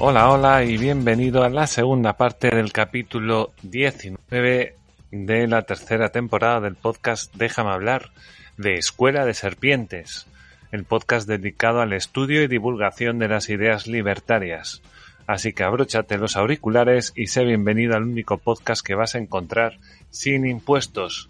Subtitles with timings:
[0.00, 4.76] Hola, hola y bienvenido a la segunda parte del capítulo 19
[5.10, 8.12] de la tercera temporada del podcast Déjame hablar
[8.56, 10.28] de Escuela de Serpientes,
[10.70, 14.82] el podcast dedicado al estudio y divulgación de las ideas libertarias.
[15.26, 19.80] Así que abróchate los auriculares y sé bienvenido al único podcast que vas a encontrar
[20.10, 21.28] sin impuestos.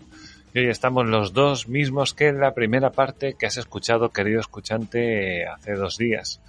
[0.52, 4.40] Y hoy estamos los dos mismos que en la primera parte que has escuchado, querido
[4.40, 6.42] escuchante, hace dos días.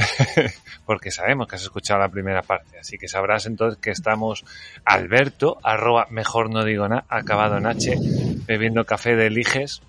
[0.86, 4.44] porque sabemos que has escuchado la primera parte, así que sabrás entonces que estamos
[4.84, 7.96] Alberto, arroba mejor no digo nada, acabado en H,
[8.46, 9.82] bebiendo café de Liges.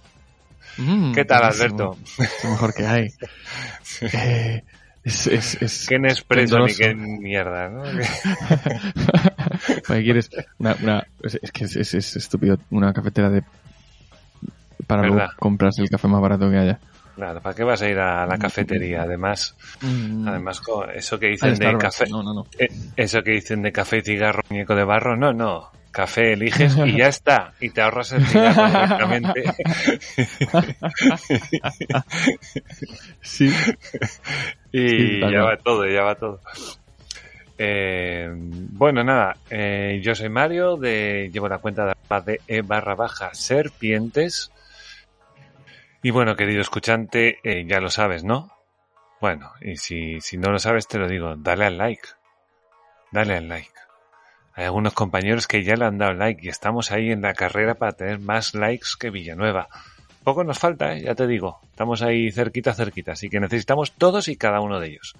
[0.77, 1.43] Mm, ¿Qué tal.
[1.43, 1.97] Alberto?
[2.17, 3.09] Es lo mejor que hay.
[4.13, 4.63] Eh,
[5.03, 7.83] es, es, es, Qué Nespresso ni qué mierda, ¿no?
[9.87, 13.43] ¿para qué quieres una, una- es, que es, es- es estúpido una cafetera de
[14.87, 16.79] para luego compras el café más barato que haya.
[17.21, 19.03] Claro, ¿para qué vas a ir a la cafetería?
[19.03, 20.27] Además, Mm.
[20.27, 22.47] además co- eso que dicen de café, No, no, no.
[22.57, 25.69] eh, eso que dicen de café y cigarro, muñeco de barro, no, no.
[25.91, 27.53] Café eliges y ya está.
[27.59, 29.43] Y te ahorras el cigarro directamente.
[33.21, 33.51] Sí.
[34.73, 36.39] Y Sí, ya va todo, ya va todo.
[37.57, 41.93] Eh, bueno, nada, eh, yo soy Mario, de, llevo la cuenta de,
[42.25, 44.50] de e barra baja serpientes.
[46.03, 48.51] Y bueno, querido escuchante, eh, ya lo sabes, ¿no?
[49.19, 52.07] Bueno, y si, si no lo sabes, te lo digo, dale al like.
[53.11, 53.71] Dale al like.
[54.53, 57.75] Hay algunos compañeros que ya le han dado like y estamos ahí en la carrera
[57.75, 59.69] para tener más likes que Villanueva.
[60.23, 61.03] Poco nos falta, ¿eh?
[61.03, 61.59] ya te digo.
[61.69, 63.11] Estamos ahí cerquita, cerquita.
[63.11, 65.13] Así que necesitamos todos y cada uno de ellos.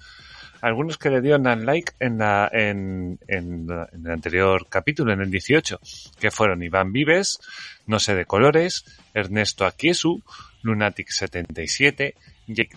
[0.60, 5.20] Algunos que le dieron al like en, la, en, en, en el anterior capítulo, en
[5.20, 5.80] el 18,
[6.20, 7.40] que fueron Iván Vives,
[7.86, 8.84] No sé de colores,
[9.14, 10.22] Ernesto Aquiesu,
[10.62, 12.14] Lunatic77,
[12.46, 12.76] Jake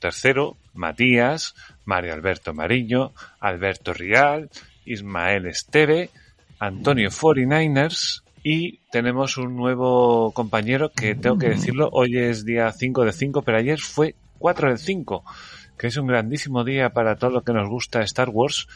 [0.00, 4.50] tercero, Matías, Mario Alberto Mariño, Alberto Rial,
[4.84, 6.10] Ismael Esteve,
[6.58, 13.04] Antonio 49ers y tenemos un nuevo compañero que tengo que decirlo, hoy es día 5
[13.04, 15.24] de 5, pero ayer fue 4 del 5,
[15.78, 18.68] que es un grandísimo día para todo lo que nos gusta Star Wars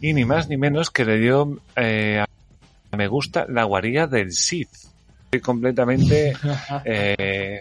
[0.00, 4.32] y ni más ni menos que le dio eh, a me gusta la guarida del
[4.32, 4.70] Sith.
[5.24, 6.34] Estoy completamente
[6.84, 7.60] eh,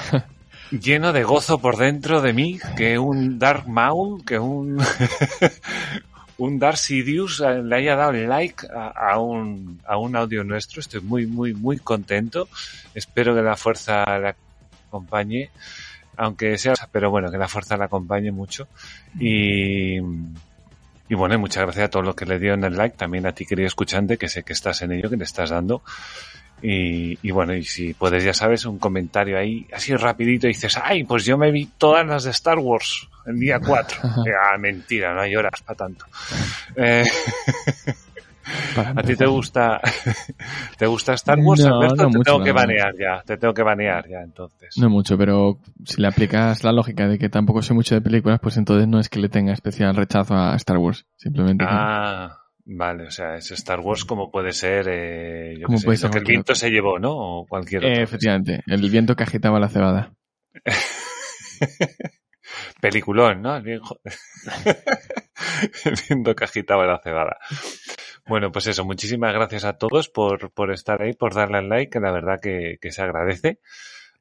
[0.70, 4.82] lleno de gozo por dentro de mí, que un Dark Maul, que un
[6.38, 10.80] un Darth Sidious le haya dado like a, a un, a un audio nuestro.
[10.80, 12.48] Estoy muy, muy, muy contento.
[12.94, 14.34] Espero que la fuerza la
[14.88, 15.50] acompañe,
[16.16, 18.66] aunque sea, pero bueno, que la fuerza la acompañe mucho.
[19.20, 23.32] Y, y bueno, muchas gracias a todos los que le dieron el like, también a
[23.32, 25.82] ti, querido escuchante, que sé que estás en ello, que le estás dando.
[26.62, 30.78] Y, y bueno, y si puedes, ya sabes, un comentario ahí, así rapidito, y dices,
[30.82, 34.00] ay, pues yo me vi todas las de Star Wars el día 4.
[34.04, 36.04] ah, mentira, no hay horas para tanto.
[36.76, 37.04] Eh,
[38.96, 39.80] ¿A ti te gusta,
[40.76, 41.96] te gusta Star Wars, No, Alberto?
[41.96, 44.76] no te mucho, tengo que banear ya, te tengo que banear ya, entonces.
[44.78, 48.40] No mucho, pero si le aplicas la lógica de que tampoco sé mucho de películas,
[48.42, 51.06] pues entonces no es que le tenga especial rechazo a Star Wars.
[51.16, 55.98] Simplemente Ah, vale, o sea, es Star Wars como puede ser, eh, yo sé, puede
[55.98, 56.54] lo ser que el viento otro.
[56.54, 57.12] se llevó, ¿no?
[57.16, 58.02] O cualquier Eh, otro.
[58.02, 60.12] efectivamente, el viento que agitaba la cebada.
[62.80, 63.56] Peliculón, ¿no?
[63.56, 63.80] El
[66.08, 67.38] viento que agitaba la cebada.
[68.26, 71.90] Bueno, pues eso, muchísimas gracias a todos por, por estar ahí, por darle al like,
[71.90, 73.58] que la verdad que, que se agradece.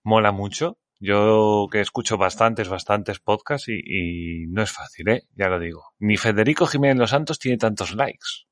[0.03, 0.77] Mola mucho.
[1.03, 5.23] Yo que escucho bastantes, bastantes podcasts y, y no es fácil, ¿eh?
[5.35, 5.83] Ya lo digo.
[5.97, 8.45] Ni Federico Jiménez Los Santos tiene tantos likes.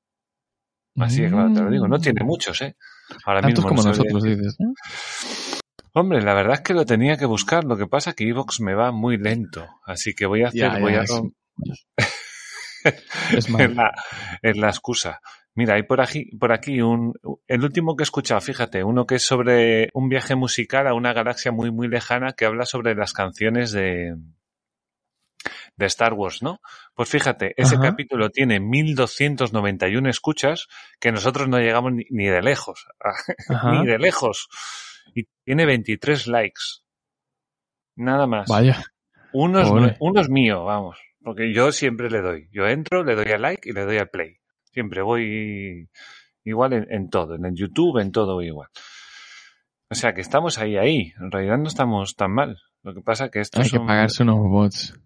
[0.97, 1.87] Así de claro te lo digo.
[1.87, 2.75] No tiene muchos, ¿eh?
[3.23, 4.57] Ahora Tantos mismo como no nosotros, dices.
[4.59, 4.73] ¿no?
[5.93, 7.65] Hombre, la verdad es que lo tenía que buscar.
[7.65, 9.67] Lo que pasa es que Evox me va muy lento.
[9.85, 11.01] Así que voy a hacer, Ya, ya, voy a
[13.37, 13.91] es- la,
[14.41, 15.19] es la excusa.
[15.55, 17.13] Mira, hay por aquí, por aquí un,
[17.47, 21.11] el último que he escuchado, fíjate, uno que es sobre un viaje musical a una
[21.13, 24.15] galaxia muy, muy lejana que habla sobre las canciones de,
[25.75, 26.61] de Star Wars, ¿no?
[26.93, 27.89] Pues fíjate, ese Ajá.
[27.89, 30.67] capítulo tiene 1291 escuchas
[30.99, 32.87] que nosotros no llegamos ni, ni de lejos,
[33.71, 34.49] ni de lejos.
[35.15, 36.61] Y tiene 23 likes.
[37.95, 38.47] Nada más.
[38.47, 38.83] Vaya.
[39.31, 40.99] Uno es, uno es mío, vamos.
[41.23, 42.49] Porque yo siempre le doy.
[42.51, 44.38] Yo entro, le doy al like y le doy al play.
[44.71, 45.89] Siempre voy
[46.43, 47.35] igual en, en todo.
[47.35, 48.69] En el YouTube, en todo voy igual.
[49.89, 51.13] O sea que estamos ahí, ahí.
[51.19, 52.59] En realidad no estamos tan mal.
[52.83, 53.87] Lo que pasa que estos Hay que son...
[53.87, 54.99] pagarse unos bots.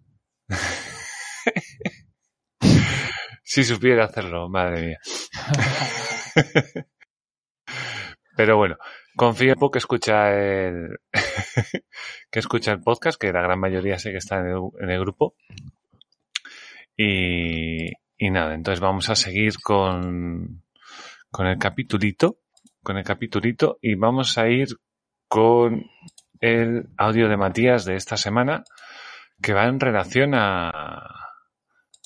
[3.46, 4.98] Si supiera hacerlo, madre mía.
[8.36, 8.76] Pero bueno,
[9.14, 10.98] confío en que escucha el
[12.32, 14.98] que escucha el podcast, que la gran mayoría sé que está en el, en el
[14.98, 15.36] grupo.
[16.96, 20.62] Y, y nada, entonces vamos a seguir con,
[21.30, 22.38] con el capitulito,
[22.82, 24.68] con el capitulito y vamos a ir
[25.28, 25.86] con
[26.40, 28.64] el audio de Matías de esta semana
[29.42, 31.00] que va en relación a,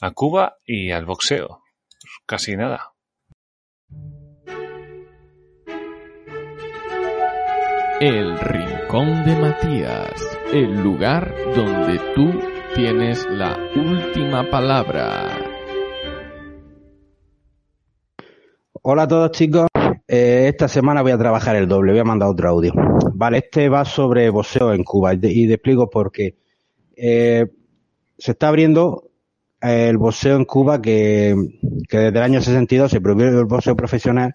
[0.00, 1.62] a Cuba y al boxeo.
[2.26, 2.92] Casi nada.
[8.00, 12.40] El Rincón de Matías, el lugar donde tú
[12.74, 15.47] tienes la última palabra.
[18.82, 19.66] Hola a todos chicos,
[20.06, 22.72] Eh, esta semana voy a trabajar el doble, voy a mandar otro audio.
[23.14, 26.36] Vale, este va sobre boxeo en Cuba y te, explico por qué.
[26.96, 27.46] Eh,
[28.16, 29.10] se está abriendo
[29.60, 31.34] eh, el boxeo en Cuba que,
[31.88, 34.34] que desde el año 62 se prohibió el boxeo profesional,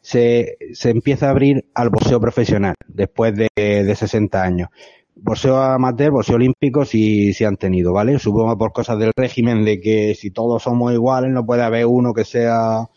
[0.00, 4.68] se, se empieza a abrir al boxeo profesional después de, de 60 años.
[5.16, 8.18] Boxeo amateur, boxeo olímpico sí, sí han tenido, ¿vale?
[8.18, 12.14] Supongo por cosas del régimen de que si todos somos iguales no puede haber uno
[12.14, 12.88] que sea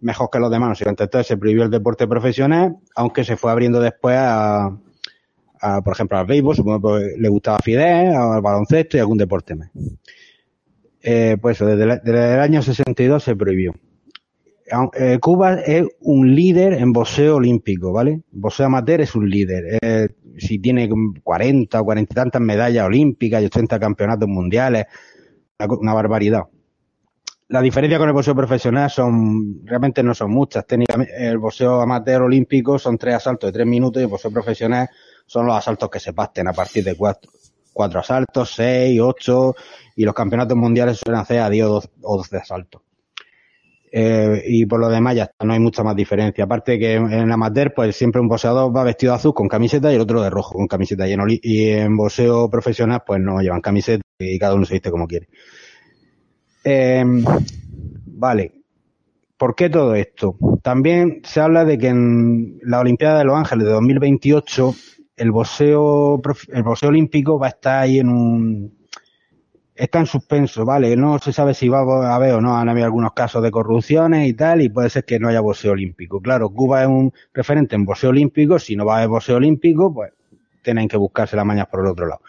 [0.00, 0.68] mejor que los demás.
[0.70, 4.76] No sé, entonces se prohibió el deporte profesional, aunque se fue abriendo después a,
[5.60, 9.54] a, por ejemplo, al béisbol, supongo que le gustaba Fidel, al baloncesto y algún deporte
[9.54, 9.70] más.
[11.02, 12.00] Eh, pues desde,
[12.34, 13.74] el año 62 se prohibió.
[14.94, 18.22] Eh, Cuba es un líder en boxeo olímpico, ¿vale?
[18.32, 19.78] Boxeo amateur es un líder.
[19.82, 20.08] Eh,
[20.38, 20.88] si tiene
[21.22, 24.86] 40 o 40 y tantas medallas olímpicas y 80 campeonatos mundiales,
[25.58, 26.44] una barbaridad.
[27.48, 30.66] La diferencia con el boxeo profesional son, realmente no son muchas.
[30.66, 34.88] Técnicamente, el boxeo amateur olímpico son tres asaltos de tres minutos y el boxeo profesional
[35.26, 37.30] son los asaltos que se pasten a partir de cuatro,
[37.72, 39.54] cuatro asaltos, seis, ocho,
[39.94, 42.82] y los campeonatos mundiales suelen hacer a 10 o 12 o 12 asaltos.
[43.96, 46.44] Eh, y por lo demás ya no hay mucha más diferencia.
[46.44, 49.96] Aparte que en amateur, pues siempre un boxeador va vestido de azul con camiseta y
[49.96, 51.06] el otro de rojo con camiseta.
[51.06, 54.90] Y en, y en boxeo profesional, pues no llevan camiseta y cada uno se viste
[54.90, 55.28] como quiere.
[56.64, 57.04] Eh,
[58.06, 58.52] vale.
[59.36, 60.36] ¿Por qué todo esto?
[60.62, 64.74] También se habla de que en la Olimpiada de Los Ángeles de 2028
[65.16, 68.74] el boxeo, el olímpico va a estar ahí en un,
[69.74, 70.96] está en suspenso, ¿vale?
[70.96, 74.28] No se sabe si va a haber o no, han habido algunos casos de corrupciones
[74.28, 76.20] y tal, y puede ser que no haya boxeo olímpico.
[76.20, 79.92] Claro, Cuba es un referente en boxeo olímpico, si no va a haber boxeo olímpico,
[79.92, 80.12] pues
[80.62, 82.22] tienen que buscarse las mañas por el otro lado.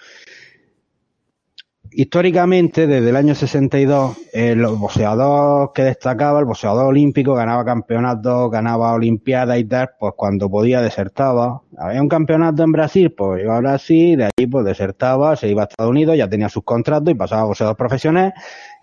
[1.97, 8.51] Históricamente, desde el año 62, eh, los boxeadores que destacaba, el boxeador olímpico, ganaba campeonatos,
[8.51, 11.61] ganaba olimpiadas y tal, pues cuando podía desertaba.
[11.77, 15.61] Había un campeonato en Brasil, pues iba a Brasil, de allí pues desertaba, se iba
[15.63, 18.33] a Estados Unidos, ya tenía sus contratos y pasaba a boxeadores profesionales,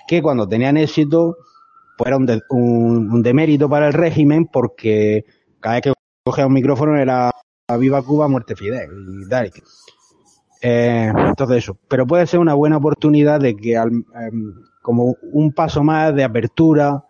[0.09, 1.37] que cuando tenían éxito,
[1.99, 5.25] pues era un, de- un, un demérito para el régimen, porque
[5.61, 5.93] cada vez que
[6.25, 7.31] cogía un micrófono era
[7.79, 8.89] Viva Cuba, muerte Fidel
[9.27, 9.53] y tal.
[10.65, 15.53] Eh, entonces eso, pero puede ser una buena oportunidad de que al- em, como un
[15.53, 17.05] paso más de apertura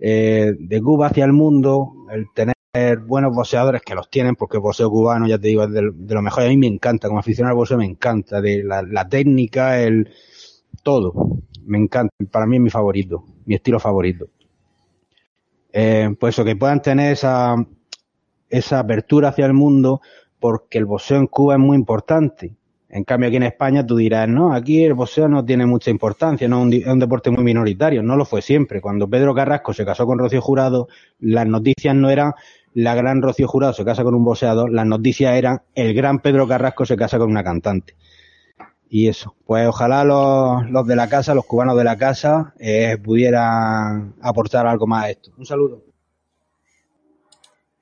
[0.00, 2.54] eh, de Cuba hacia el mundo, el tener
[3.00, 6.22] buenos boxeadores que los tienen, porque el boxeo cubano, ya te digo, es de, lo
[6.22, 6.44] mejor.
[6.44, 10.10] A mí me encanta, como aficionado al boxeo me encanta, de la, la técnica, el
[10.84, 11.14] todo.
[11.64, 14.28] Me encanta, para mí es mi favorito, mi estilo favorito.
[16.18, 17.56] Pues eso, que puedan tener esa,
[18.50, 20.00] esa apertura hacia el mundo,
[20.40, 22.56] porque el boxeo en Cuba es muy importante.
[22.94, 26.46] En cambio, aquí en España tú dirás, no, aquí el boxeo no tiene mucha importancia,
[26.46, 28.02] no es un, deporte muy minoritario.
[28.02, 28.82] No lo fue siempre.
[28.82, 32.34] Cuando Pedro Carrasco se casó con Rocío Jurado, las noticias no eran
[32.74, 36.46] la gran Rocío Jurado se casa con un boxeador, las noticias eran el gran Pedro
[36.46, 37.96] Carrasco se casa con una cantante.
[38.90, 42.98] Y eso, pues ojalá los, los de la casa, los cubanos de la casa, eh,
[43.02, 45.30] pudieran aportar algo más a esto.
[45.38, 45.82] Un saludo.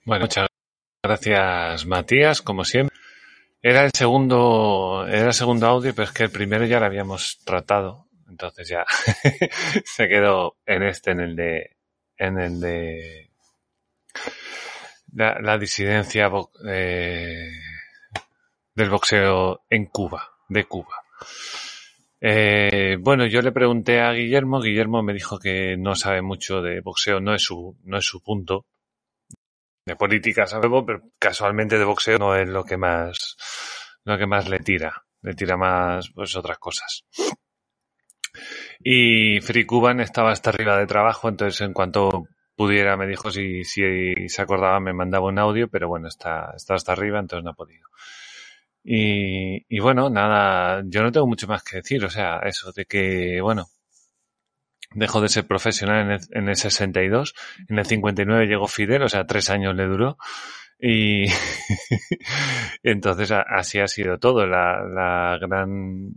[0.04, 0.46] Bueno, muchas
[1.02, 2.94] Gracias, Matías, como siempre.
[3.62, 7.40] Era el segundo, era el segundo audio, pero es que el primero ya lo habíamos
[7.44, 8.08] tratado.
[8.28, 8.84] Entonces ya
[9.84, 11.76] se quedó en este, en el de,
[12.16, 13.30] en el de
[15.12, 16.30] la, disidencia
[16.66, 17.50] eh,
[18.74, 20.94] del boxeo en Cuba, de Cuba.
[22.20, 26.80] Eh, bueno, yo le pregunté a Guillermo, Guillermo me dijo que no sabe mucho de
[26.80, 28.66] boxeo, no es su, no es su punto.
[29.96, 33.36] Política sabemos, pero casualmente de boxeo no es lo que más,
[34.04, 35.04] lo que más le tira.
[35.22, 37.04] Le tira más, pues, otras cosas.
[38.82, 42.24] Y Free Cuban estaba hasta arriba de trabajo, entonces en cuanto
[42.56, 46.74] pudiera me dijo si, si se acordaba me mandaba un audio, pero bueno, está, está
[46.74, 47.86] hasta arriba, entonces no ha podido.
[48.82, 52.86] Y, y bueno, nada, yo no tengo mucho más que decir, o sea, eso de
[52.86, 53.66] que, bueno,
[54.92, 57.34] dejó de ser profesional en el, en el 62,
[57.68, 60.18] en el 59 llegó Fidel, o sea, tres años le duró.
[60.80, 61.26] Y
[62.82, 64.46] entonces así ha sido todo.
[64.46, 66.14] La, la gran,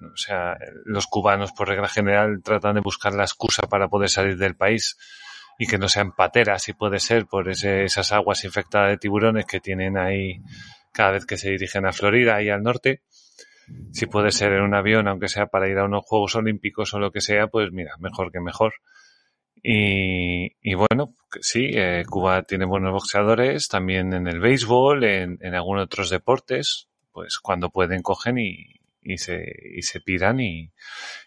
[0.00, 4.36] o sea, los cubanos por regla general tratan de buscar la excusa para poder salir
[4.36, 4.96] del país
[5.58, 9.46] y que no sean pateras, si puede ser, por ese, esas aguas infectadas de tiburones
[9.46, 10.42] que tienen ahí
[10.92, 13.02] cada vez que se dirigen a Florida y al norte.
[13.92, 16.98] Si puede ser en un avión, aunque sea para ir a unos Juegos Olímpicos o
[16.98, 18.74] lo que sea, pues mira, mejor que mejor.
[19.62, 25.54] Y, y bueno, sí, eh, Cuba tiene buenos boxeadores, también en el béisbol, en, en
[25.54, 29.44] algunos otros deportes, pues cuando pueden cogen y, y se,
[29.74, 30.72] y se piran y,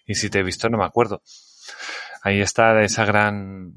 [0.05, 1.21] y si te he visto no me acuerdo.
[2.23, 3.73] Ahí está esa gran,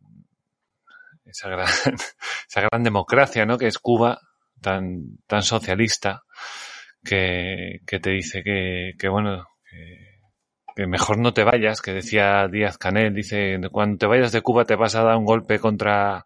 [1.25, 1.69] esa gran,
[2.49, 3.59] esa gran democracia, ¿no?
[3.59, 4.21] Que es Cuba,
[4.61, 6.25] tan, tan socialista,
[7.05, 9.47] que, que te dice que, que bueno,
[10.75, 14.65] que, mejor no te vayas, que decía Díaz Canel, dice, cuando te vayas de Cuba
[14.65, 16.25] te vas a dar un golpe contra,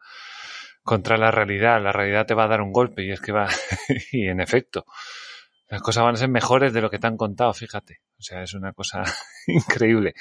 [0.83, 3.49] contra la realidad, la realidad te va a dar un golpe y es que va,
[4.12, 4.85] y en efecto,
[5.69, 8.00] las cosas van a ser mejores de lo que te han contado, fíjate.
[8.19, 9.02] O sea, es una cosa
[9.47, 10.14] increíble.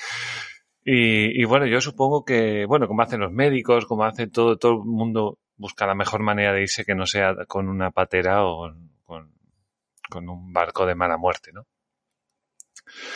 [0.83, 4.74] Y, y, bueno, yo supongo que, bueno, como hacen los médicos, como hace todo, todo
[4.74, 8.57] el mundo busca la mejor manera de irse que no sea con una patera o
[8.57, 9.31] con, con
[10.17, 11.65] un barco de mala muerte, ¿no?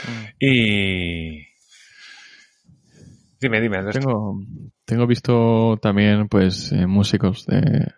[0.06, 0.26] Mm.
[0.40, 1.48] Y...
[3.40, 3.84] Dime, dime.
[3.92, 4.40] Tengo,
[4.86, 7.94] tengo visto también, pues, eh, músicos de...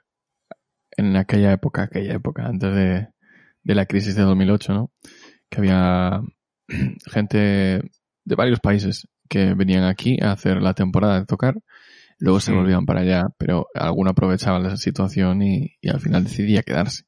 [0.98, 3.08] En aquella época, aquella época, antes de,
[3.64, 4.92] de la crisis de 2008, ¿no?
[5.50, 6.22] Que había
[7.12, 7.82] gente
[8.26, 11.56] de varios países que venían aquí a hacer la temporada de tocar,
[12.18, 16.64] luego se volvían para allá, pero alguno aprovechaba la situación y, y al final decidía
[16.64, 17.04] quedarse.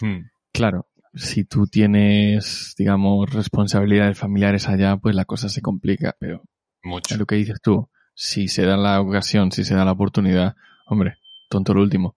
[0.00, 0.30] Hmm.
[0.52, 6.42] Claro, si tú tienes, digamos, responsabilidades familiares allá, pues la cosa se complica, pero
[6.82, 7.16] Mucho.
[7.16, 10.54] lo que dices tú, si se da la ocasión, si se da la oportunidad,
[10.86, 12.16] hombre, tonto lo último.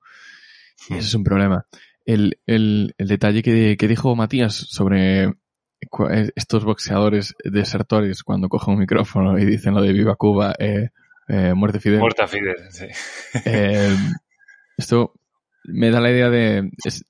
[0.89, 1.65] Y ese es un problema.
[2.05, 5.33] El, el, el detalle que, que dijo Matías sobre
[6.35, 10.89] estos boxeadores desertores cuando cogen un micrófono y dicen lo de Viva Cuba, eh,
[11.27, 11.99] eh, muerte Fidel.
[11.99, 12.85] Muerta Fidel, sí.
[13.45, 13.95] Eh,
[14.77, 15.13] esto
[15.65, 16.71] me da la idea de...
[16.83, 17.05] Es,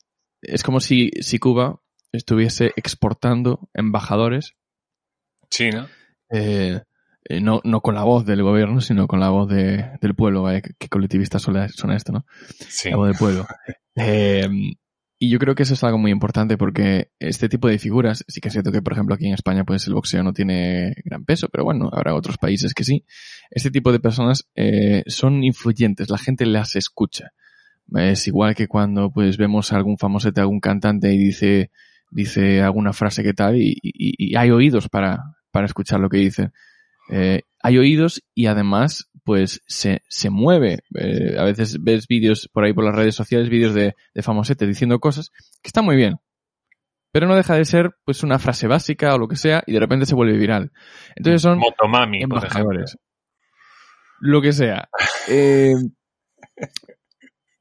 [0.47, 4.53] es como si, si Cuba estuviese exportando embajadores.
[5.49, 5.87] Sí, ¿no?
[6.31, 6.81] Eh,
[7.41, 10.43] no, no con la voz del gobierno, sino con la voz de, del pueblo.
[10.43, 12.25] Vaya, qué colectivista suena esto, ¿no?
[12.67, 12.89] Sí.
[12.89, 13.45] La voz del pueblo.
[13.97, 14.49] Eh,
[15.17, 18.41] y yo creo que eso es algo muy importante porque este tipo de figuras, sí
[18.41, 21.23] que es cierto que, por ejemplo, aquí en España, pues el boxeo no tiene gran
[21.23, 23.05] peso, pero bueno, habrá otros países que sí.
[23.49, 27.31] Este tipo de personas eh, son influyentes, la gente las escucha.
[27.93, 31.71] Es igual que cuando pues vemos a algún famosete, algún cantante y dice,
[32.09, 36.17] dice alguna frase que tal y, y, y hay oídos para, para escuchar lo que
[36.17, 36.51] dice.
[37.09, 40.79] Eh, hay oídos y además pues se, se mueve.
[40.95, 44.67] Eh, a veces ves vídeos por ahí por las redes sociales, vídeos de, de famosetes
[44.67, 46.17] diciendo cosas que están muy bien.
[47.11, 49.79] Pero no deja de ser pues una frase básica o lo que sea y de
[49.79, 50.71] repente se vuelve viral.
[51.15, 52.97] Entonces son Motomami, embajadores.
[54.19, 54.89] Lo que sea.
[55.27, 55.73] Eh,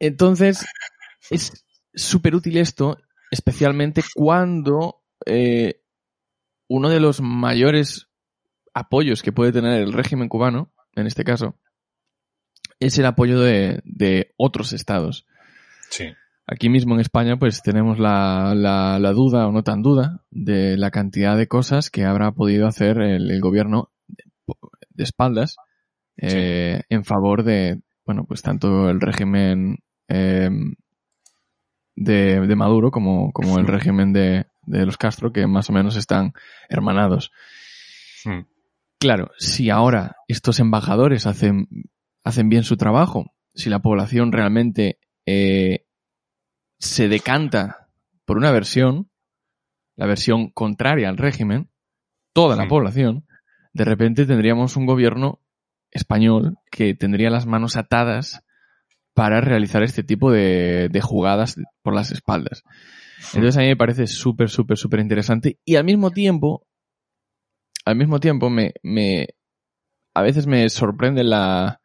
[0.06, 0.64] entonces,
[1.30, 2.98] es súper útil esto,
[3.30, 5.80] especialmente cuando eh,
[6.68, 8.08] uno de los mayores
[8.72, 11.58] apoyos que puede tener el régimen cubano, en este caso,
[12.80, 15.26] es el apoyo de, de otros estados.
[15.90, 16.06] Sí.
[16.46, 20.76] Aquí mismo en España, pues tenemos la, la, la, duda o no tan duda de
[20.76, 24.24] la cantidad de cosas que habrá podido hacer el, el gobierno de,
[24.90, 25.56] de espaldas
[26.16, 26.86] eh, sí.
[26.94, 30.50] en favor de, bueno, pues tanto el régimen eh,
[31.96, 35.96] de, de, Maduro como, como el régimen de, de, los Castro, que más o menos
[35.96, 36.32] están
[36.68, 37.30] hermanados.
[38.24, 38.42] Hmm.
[38.98, 41.68] Claro, si ahora estos embajadores hacen,
[42.24, 45.86] hacen bien su trabajo, si la población realmente eh,
[46.78, 47.88] se decanta
[48.24, 49.10] por una versión,
[49.96, 51.70] la versión contraria al régimen,
[52.32, 52.68] toda la Mm.
[52.68, 53.26] población,
[53.72, 55.40] de repente tendríamos un gobierno
[55.90, 58.43] español que tendría las manos atadas
[59.14, 62.62] para realizar este tipo de, de jugadas por las espaldas.
[63.32, 66.66] Entonces a mí me parece súper, súper, súper interesante y al mismo tiempo,
[67.84, 69.28] al mismo tiempo me, me
[70.14, 71.80] a veces me sorprende la,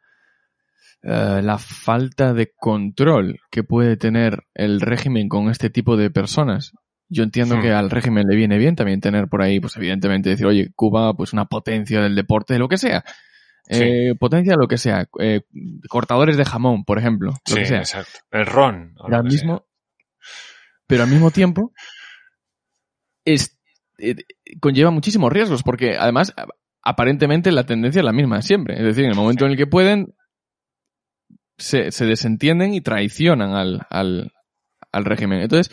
[1.04, 6.74] eh, la falta de control que puede tener el régimen con este tipo de personas.
[7.08, 7.62] Yo entiendo Hmm.
[7.62, 11.14] que al régimen le viene bien también tener por ahí, pues evidentemente decir, oye, Cuba,
[11.16, 13.04] pues una potencia del deporte, de lo que sea.
[13.70, 13.84] Sí.
[13.84, 15.08] Eh, potencia lo que sea.
[15.20, 15.42] Eh,
[15.90, 17.32] cortadores de jamón, por ejemplo.
[17.32, 17.80] Lo Sí, que sea.
[17.80, 18.20] exacto.
[18.32, 18.96] El ron.
[18.98, 19.66] o Pero al mismo,
[20.88, 21.72] pero al mismo tiempo
[23.26, 23.60] es,
[24.00, 24.16] eh,
[24.60, 26.34] conlleva muchísimos riesgos porque además
[26.82, 28.76] aparentemente la tendencia es la misma siempre.
[28.76, 30.16] Es decir, en el momento en el que pueden
[31.58, 34.32] se, se desentienden y traicionan al, al,
[34.92, 35.42] al régimen.
[35.42, 35.72] Entonces,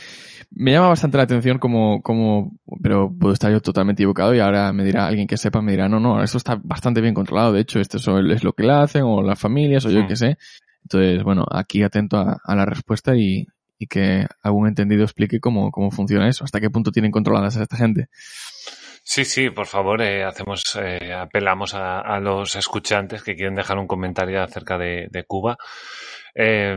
[0.50, 4.72] me llama bastante la atención como, como, pero puedo estar yo totalmente equivocado y ahora
[4.72, 7.60] me dirá alguien que sepa, me dirá, no, no, esto está bastante bien controlado, de
[7.60, 10.38] hecho, esto es- lo que le hacen, o las familias, o yo qué sé.
[10.82, 13.46] Entonces, bueno, aquí atento a, a la respuesta y,
[13.78, 17.62] y que algún entendido explique cómo, cómo funciona eso, hasta qué punto tienen controladas a
[17.62, 18.06] esta gente.
[19.08, 23.78] Sí, sí, por favor, eh, hacemos, eh, apelamos a, a los escuchantes que quieren dejar
[23.78, 25.56] un comentario acerca de, de Cuba.
[26.34, 26.76] Eh,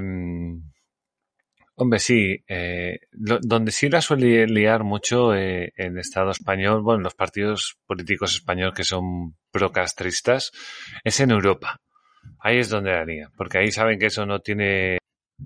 [1.79, 7.01] hombre, sí, eh, lo- donde sí la suele liar mucho eh, el Estado español, bueno,
[7.03, 10.51] los partidos políticos españoles que son procastristas,
[11.03, 11.79] es en Europa.
[12.39, 14.97] Ahí es donde la lía, porque ahí saben que eso no tiene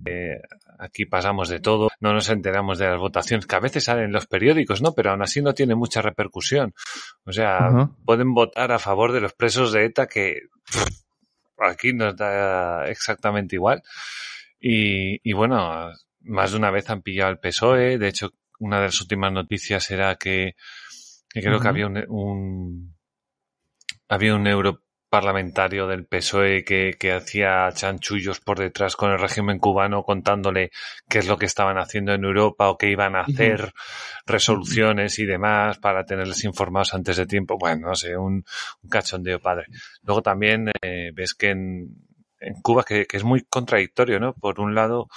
[0.06, 0.42] eh,
[0.80, 4.12] aquí pasamos de todo, no nos enteramos de las votaciones que a veces salen en
[4.12, 4.94] los periódicos, ¿no?
[4.94, 6.74] Pero aún así no tiene mucha repercusión.
[7.26, 7.70] O sea,
[8.06, 10.88] pueden votar a favor de los presos de ETA que pff,
[11.60, 13.82] aquí nos da exactamente igual.
[14.60, 15.92] Y, y bueno,
[16.24, 17.98] más de una vez han pillado al PSOE.
[17.98, 20.56] De hecho, una de las últimas noticias era que,
[21.30, 22.96] que creo que había un, un-
[24.10, 30.04] había un europarlamentario del PSOE que, que hacía chanchullos por detrás con el régimen cubano
[30.04, 30.72] contándole
[31.10, 33.74] qué es lo que estaban haciendo en Europa o qué iban a hacer,
[34.26, 37.58] resoluciones y demás para tenerles informados antes de tiempo.
[37.58, 38.44] Bueno, no sé, un,
[38.82, 39.66] un cachondeo padre.
[40.04, 41.96] Luego también eh, ves que en,
[42.40, 44.34] en Cuba, que, que es muy contradictorio, ¿no?
[44.34, 45.08] Por un lado,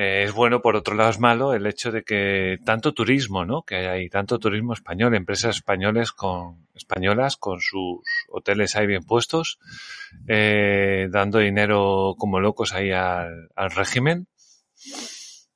[0.00, 3.62] eh, es bueno, por otro lado es malo el hecho de que tanto turismo, ¿no?
[3.62, 9.58] Que hay tanto turismo español, empresas españoles con, españolas con sus hoteles ahí bien puestos,
[10.28, 14.28] eh, dando dinero como locos ahí al, al régimen.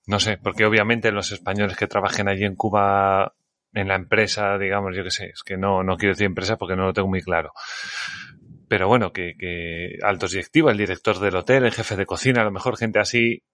[0.08, 3.34] No sé, porque obviamente los españoles que trabajen allí en Cuba
[3.72, 6.74] en la empresa, digamos, yo qué sé, es que no, no quiero decir empresa porque
[6.74, 7.52] no lo tengo muy claro.
[8.66, 12.44] Pero bueno, que, que altos directivos, el director del hotel, el jefe de cocina, a
[12.44, 13.44] lo mejor gente así,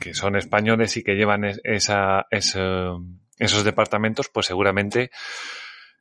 [0.00, 2.60] que son españoles y que llevan es- esa, ese-
[3.38, 5.10] esos departamentos, pues seguramente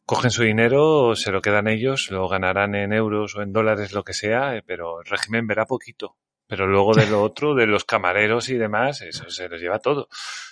[0.06, 4.04] cogen su dinero, se lo quedan ellos, lo ganarán en euros o en dólares, lo
[4.04, 6.18] que sea, eh, pero el régimen verá poquito.
[6.48, 10.08] Pero luego de lo otro, de los camareros y demás, eso se lo lleva todo,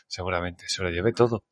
[0.07, 1.43] seguramente, se lo lleve todo.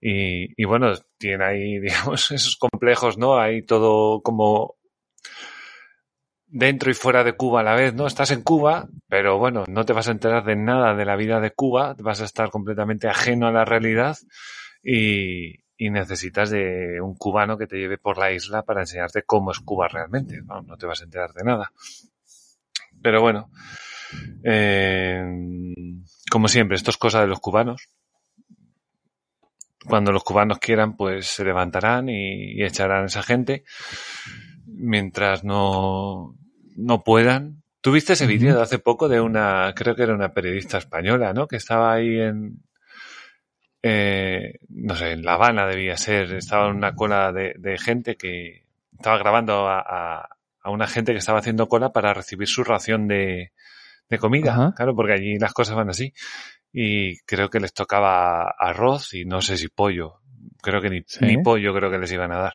[0.00, 3.38] Y, y bueno, tiene ahí, digamos, esos complejos, ¿no?
[3.38, 4.76] Hay todo como
[6.54, 8.06] dentro y fuera de Cuba a la vez, ¿no?
[8.06, 11.40] Estás en Cuba, pero bueno, no te vas a enterar de nada de la vida
[11.40, 14.16] de Cuba, vas a estar completamente ajeno a la realidad
[14.82, 19.58] y, necesitas de un cubano que te lleve por la isla para enseñarte cómo es
[19.60, 20.40] Cuba realmente.
[20.42, 21.72] No, no te vas a enterar de nada.
[23.02, 23.50] Pero bueno,
[24.44, 25.22] eh,
[26.30, 27.90] como siempre, esto es cosa de los cubanos.
[29.86, 33.64] Cuando los cubanos quieran, pues se levantarán y echarán a esa gente.
[34.66, 36.34] Mientras no,
[36.74, 37.62] no puedan.
[37.80, 41.46] ¿Tuviste ese vídeo de hace poco de una, creo que era una periodista española, ¿no?
[41.46, 42.62] Que estaba ahí en,
[43.82, 48.16] eh, no sé, en La Habana debía ser, estaba en una cola de, de gente
[48.16, 50.28] que estaba grabando a, a-
[50.66, 53.52] a una gente que estaba haciendo cola para recibir su ración de,
[54.08, 54.72] de comida, Ajá.
[54.74, 56.14] claro, porque allí las cosas van así.
[56.72, 60.20] Y creo que les tocaba arroz y no sé si pollo.
[60.62, 61.26] Creo que ni, Sí.
[61.26, 62.54] ni pollo creo que les iban a dar.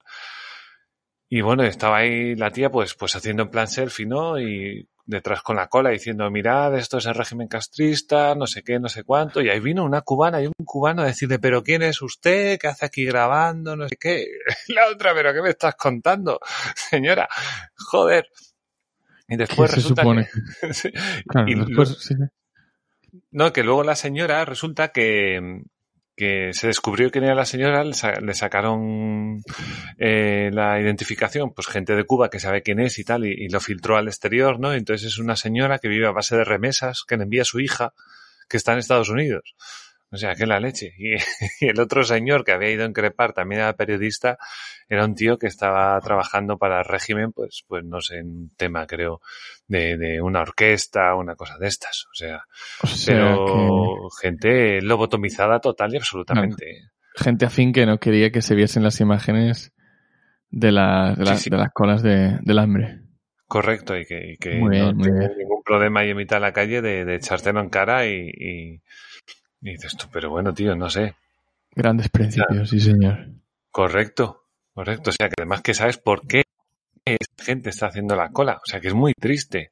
[1.29, 4.39] Y bueno, estaba ahí la tía pues, pues haciendo en plan selfie, ¿no?
[4.39, 8.79] Y detrás con la cola diciendo, mirad, esto es el régimen castrista, no sé qué,
[8.79, 9.39] no sé cuánto.
[9.41, 12.57] Y ahí vino una cubana y un cubano a decirle, pero ¿quién es usted?
[12.59, 13.75] ¿Qué hace aquí grabando?
[13.75, 14.25] No sé qué.
[14.69, 16.39] La otra, pero ¿qué me estás contando?
[16.75, 17.27] Señora,
[17.75, 18.27] joder.
[19.27, 20.27] Y después ¿Qué se resulta supone?
[20.61, 20.73] que...
[20.73, 20.91] Sí.
[21.27, 23.19] Claro, Y después, lo- sí, sí.
[23.31, 25.61] no, que luego la señora resulta que,
[26.19, 29.41] que se descubrió quién era la señora, le, sa- le sacaron
[29.97, 33.49] eh, la identificación, pues gente de Cuba que sabe quién es y tal, y, y
[33.49, 34.73] lo filtró al exterior, ¿no?
[34.73, 37.59] Entonces es una señora que vive a base de remesas, que le envía a su
[37.59, 37.93] hija,
[38.49, 39.55] que está en Estados Unidos.
[40.11, 40.93] O sea, que la leche.
[40.97, 44.37] Y, el otro señor que había ido a increpar, también era periodista,
[44.87, 48.51] era un tío que estaba trabajando para el régimen, pues, pues no sé, en un
[48.55, 49.21] tema, creo,
[49.67, 52.05] de, de una orquesta, una cosa de estas.
[52.11, 52.43] O sea,
[53.05, 56.89] pero gente lobotomizada total y absolutamente.
[57.15, 59.73] gente afín que no quería que se viesen las imágenes
[60.49, 63.01] de, la, de, de las colas de, del hambre.
[63.45, 67.15] Correcto, y que, no tiene ningún problema ahí en mitad de la calle de, de
[67.15, 68.81] echártelo en cara y y
[69.61, 71.15] dices tú, pero bueno, tío, no sé.
[71.71, 73.29] Grandes principios, sí, señor.
[73.71, 75.09] Correcto, correcto.
[75.11, 76.43] O sea, que además que sabes por qué
[77.05, 78.55] esta gente está haciendo la cola.
[78.55, 79.71] O sea, que es muy triste.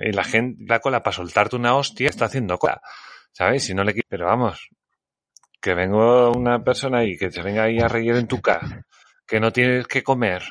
[0.00, 2.80] Y la gente, la cola para soltarte una hostia está haciendo cola.
[3.32, 3.64] ¿Sabes?
[3.64, 4.68] Si no le Pero vamos,
[5.64, 8.86] que vengo una persona ahí que te venga ahí a reír en tu cara,
[9.26, 10.42] que no tienes que comer,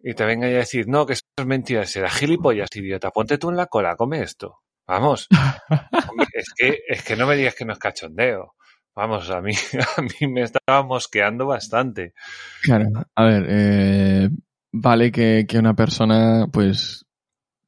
[0.00, 3.50] y te venga a decir, no, que eso es mentira, será gilipollas, idiota, ponte tú
[3.50, 4.60] en la cola, come esto.
[4.86, 5.28] Vamos,
[6.32, 8.54] es que, es que no me digas que no es cachondeo.
[8.94, 9.52] Vamos, a mí,
[9.96, 12.14] a mí me estaba mosqueando bastante.
[12.62, 14.30] Claro, a ver, eh,
[14.72, 17.04] vale que, que, una persona, pues,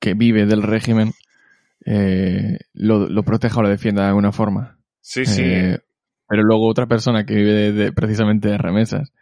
[0.00, 1.12] que vive del régimen,
[1.84, 4.78] eh, lo, lo, proteja o lo defienda de alguna forma.
[5.00, 5.42] Sí, sí.
[5.44, 5.78] Eh,
[6.28, 9.12] pero luego otra persona que vive de, precisamente de remesas,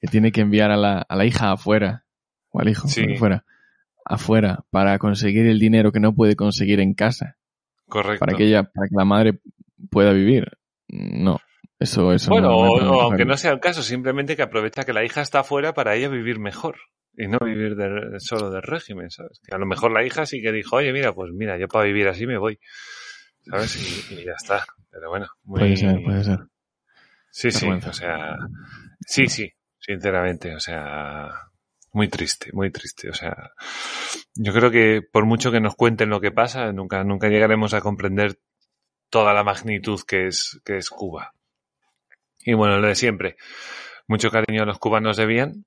[0.00, 2.04] que tiene que enviar a la, a la hija afuera,
[2.50, 3.44] o al hijo afuera,
[4.04, 7.36] afuera para conseguir el dinero que no puede conseguir en casa.
[7.86, 8.20] Correcto.
[8.24, 9.40] Para que ella, para que la madre
[9.90, 10.58] pueda vivir.
[10.88, 11.40] No,
[11.78, 12.30] eso, eso.
[12.30, 15.74] Bueno, o, aunque no sea el caso, simplemente que aprovecha que la hija está afuera
[15.74, 16.76] para ella vivir mejor
[17.16, 19.40] y no vivir de, solo del régimen, ¿sabes?
[19.46, 21.84] Que a lo mejor la hija sí que dijo, oye, mira, pues mira, yo para
[21.84, 22.58] vivir así me voy,
[23.42, 24.10] ¿sabes?
[24.10, 24.64] Y, ya está.
[24.90, 25.60] Pero bueno, muy...
[25.60, 26.38] Puede ser, puede ser.
[27.30, 28.36] Sí, sí, o sea,
[29.06, 31.30] sí, sí, sinceramente, o sea,
[31.94, 33.08] muy triste, muy triste.
[33.08, 33.52] O sea,
[34.34, 37.80] yo creo que por mucho que nos cuenten lo que pasa, nunca, nunca llegaremos a
[37.80, 38.38] comprender
[39.08, 41.34] toda la magnitud que es, que es Cuba.
[42.40, 43.36] Y bueno, lo de siempre.
[44.08, 45.64] Mucho cariño a los cubanos debían.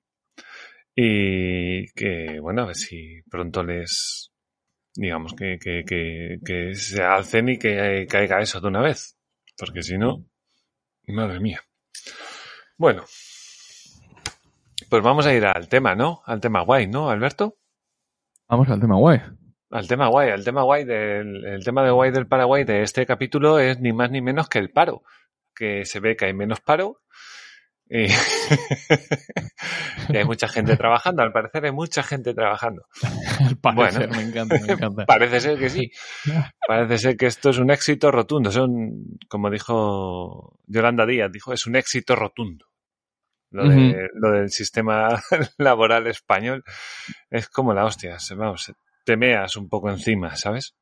[0.94, 4.30] Y que, bueno, a ver si pronto les,
[4.94, 9.16] digamos, que, que, que, que se alcen y que caiga eso de una vez.
[9.56, 10.26] Porque si no,
[11.06, 11.62] madre mía.
[12.76, 13.04] Bueno,
[14.88, 16.22] pues vamos a ir al tema, ¿no?
[16.26, 17.56] Al tema guay, ¿no, Alberto?
[18.48, 19.20] Vamos al tema guay.
[19.70, 23.04] Al tema guay, al tema guay del el tema de guay del Paraguay de este
[23.04, 25.02] capítulo es ni más ni menos que el paro.
[25.54, 27.00] Que se ve que hay menos paro
[27.90, 28.06] y,
[30.14, 31.22] hay mucha gente trabajando.
[31.22, 32.82] Al parecer hay mucha gente trabajando.
[33.74, 35.04] bueno, me encanta, me encanta.
[35.06, 35.90] Parece ser que sí.
[36.66, 38.50] Parece ser que esto es un éxito rotundo.
[38.50, 42.66] Son, como dijo Yolanda Díaz, dijo, es un éxito rotundo.
[43.50, 45.22] Lo, de, lo del sistema
[45.58, 46.64] laboral español
[47.30, 48.72] es como la hostia, vamos,
[49.04, 50.76] te meas un poco encima, ¿sabes?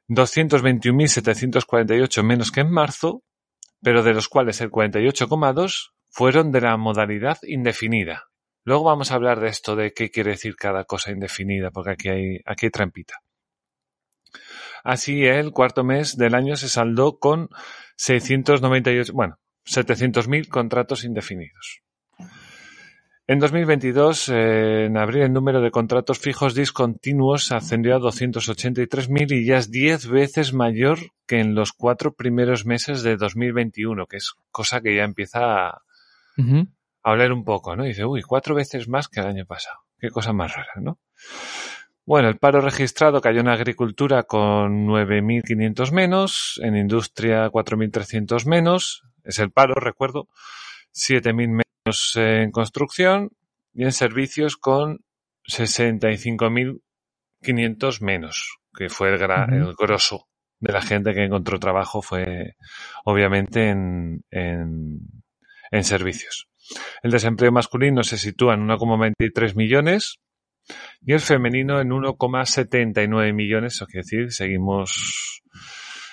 [0.07, 3.23] 221.748 menos que en marzo,
[3.81, 8.29] pero de los cuales el 48,2 fueron de la modalidad indefinida.
[8.63, 12.07] Luego vamos a hablar de esto, de qué quiere decir cada cosa indefinida, porque aquí
[12.07, 13.15] hay, aquí hay trampita.
[14.83, 17.49] Así, el cuarto mes del año se saldó con
[17.95, 21.81] 698, bueno, 700.000 contratos indefinidos.
[23.25, 29.45] En 2022, eh, en abril, el número de contratos fijos discontinuos ascendió a 283.000 y
[29.45, 34.33] ya es 10 veces mayor que en los cuatro primeros meses de 2021, que es
[34.51, 35.81] cosa que ya empieza a,
[37.01, 37.85] hablar un poco, ¿no?
[37.85, 39.77] dice, uy, cuatro veces más que el año pasado.
[39.97, 40.99] Qué cosa más rara, ¿no?
[42.05, 49.39] Bueno, el paro registrado cayó en agricultura con 9.500 menos, en industria 4.300 menos, es
[49.39, 50.27] el paro, recuerdo,
[50.93, 53.29] 7.000 menos en construcción
[53.73, 54.99] y en servicios con
[55.49, 60.27] 65.500 menos, que fue el, gra- el grosso
[60.59, 62.55] de la gente que encontró trabajo fue
[63.05, 64.99] obviamente en, en,
[65.71, 66.49] en servicios.
[67.01, 70.19] El desempleo masculino se sitúa en 1,23 millones
[71.01, 75.41] y el femenino en 1,79 millones, quiere decir, seguimos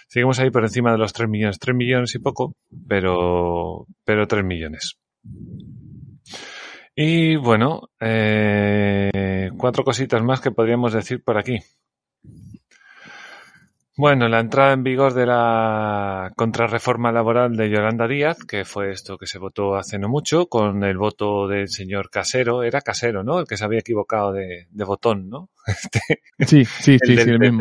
[0.08, 2.56] seguimos ahí por encima de los 3 millones, 3 millones y poco,
[2.88, 4.98] pero pero 3 millones.
[6.94, 11.58] Y bueno, eh, cuatro cositas más que podríamos decir por aquí.
[14.00, 19.18] Bueno, la entrada en vigor de la contrarreforma laboral de Yolanda Díaz, que fue esto
[19.18, 23.40] que se votó hace no mucho, con el voto del señor Casero, era Casero, ¿no?
[23.40, 25.50] El que se había equivocado de, de botón, ¿no?
[26.38, 27.60] Sí, sí, El sí, del sí, el mismo.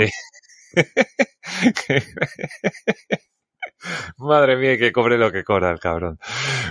[4.17, 6.19] Madre mía, que cobre lo que cobra el cabrón.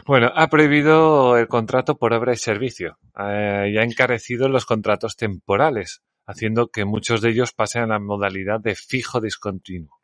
[0.07, 5.15] Bueno, ha prohibido el contrato por obra y servicio eh, y ha encarecido los contratos
[5.17, 9.99] temporales, haciendo que muchos de ellos pasen a la modalidad de fijo discontinuo.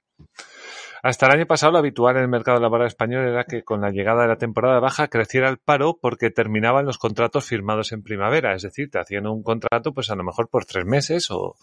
[1.02, 3.90] Hasta el año pasado lo habitual en el mercado laboral español era que con la
[3.90, 8.54] llegada de la temporada baja creciera el paro porque terminaban los contratos firmados en primavera,
[8.54, 11.56] es decir, te hacían un contrato pues a lo mejor por tres meses o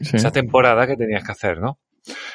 [0.00, 0.16] Sí.
[0.16, 1.78] esa temporada que tenías que hacer, ¿no?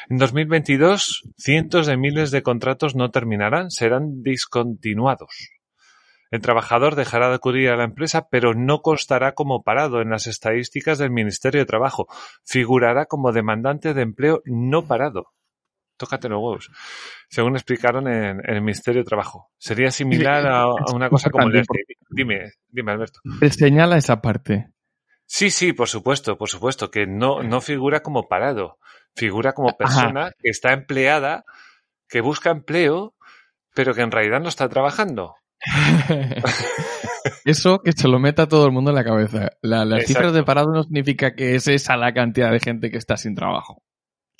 [0.10, 5.50] En 2022, cientos de miles de contratos no terminarán, serán discontinuados.
[6.32, 10.28] El trabajador dejará de acudir a la empresa, pero no constará como parado en las
[10.28, 12.08] estadísticas del Ministerio de Trabajo.
[12.44, 15.28] Figurará como demandante de empleo no parado.
[15.98, 16.72] Tócate los huevos.
[17.30, 19.52] Según explicaron en, en el Ministerio de Trabajo.
[19.58, 21.86] Sería similar a, a una cosa como el ERTE.
[22.10, 23.20] Dime, dime, Alberto.
[23.40, 24.72] Te señala esa parte.
[25.26, 28.78] Sí, sí, por supuesto, por supuesto, que no, no figura como parado,
[29.16, 31.46] figura como persona que está empleada,
[32.08, 33.16] que busca empleo,
[33.74, 35.36] pero que en realidad no está trabajando.
[37.46, 39.52] Eso que se lo meta todo el mundo en la cabeza.
[39.62, 40.08] La- las Exacto.
[40.20, 43.36] cifras de parado no significa que es esa la cantidad de gente que está sin
[43.36, 43.82] trabajo.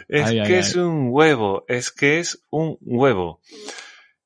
[0.07, 0.59] Es Ay, que ay.
[0.59, 3.41] es un huevo, es que es un huevo.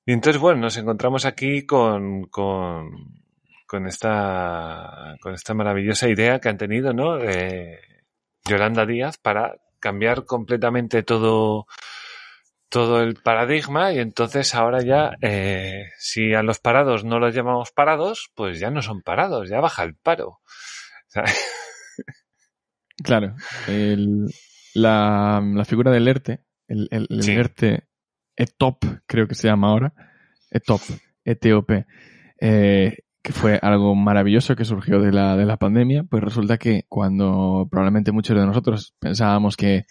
[0.05, 2.91] Y entonces, bueno, nos encontramos aquí con, con,
[3.65, 7.15] con esta, con esta maravillosa idea que han tenido, ¿no?
[7.15, 7.79] De
[8.45, 11.65] Yolanda Díaz para cambiar completamente todo,
[12.69, 17.71] todo el paradigma y entonces ahora ya, eh, si a los parados no los llamamos
[17.71, 20.39] parados, pues ya no son parados, ya baja el paro.
[23.03, 23.35] Claro,
[23.67, 24.27] el-
[24.73, 27.31] la, la figura del ERTE, el, el, el Sí.
[27.31, 27.83] ERTE
[28.35, 29.93] ETOP, creo que se llama ahora,
[30.51, 30.81] ETOP,
[31.23, 31.71] ETOP,
[32.41, 36.85] eh, que fue algo maravilloso que surgió de la, de la pandemia, pues resulta que
[36.89, 39.85] cuando probablemente muchos de nosotros pensábamos que,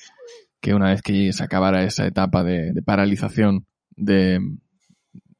[0.60, 3.66] que una vez que se acabara esa etapa de, de paralización
[3.96, 4.40] de,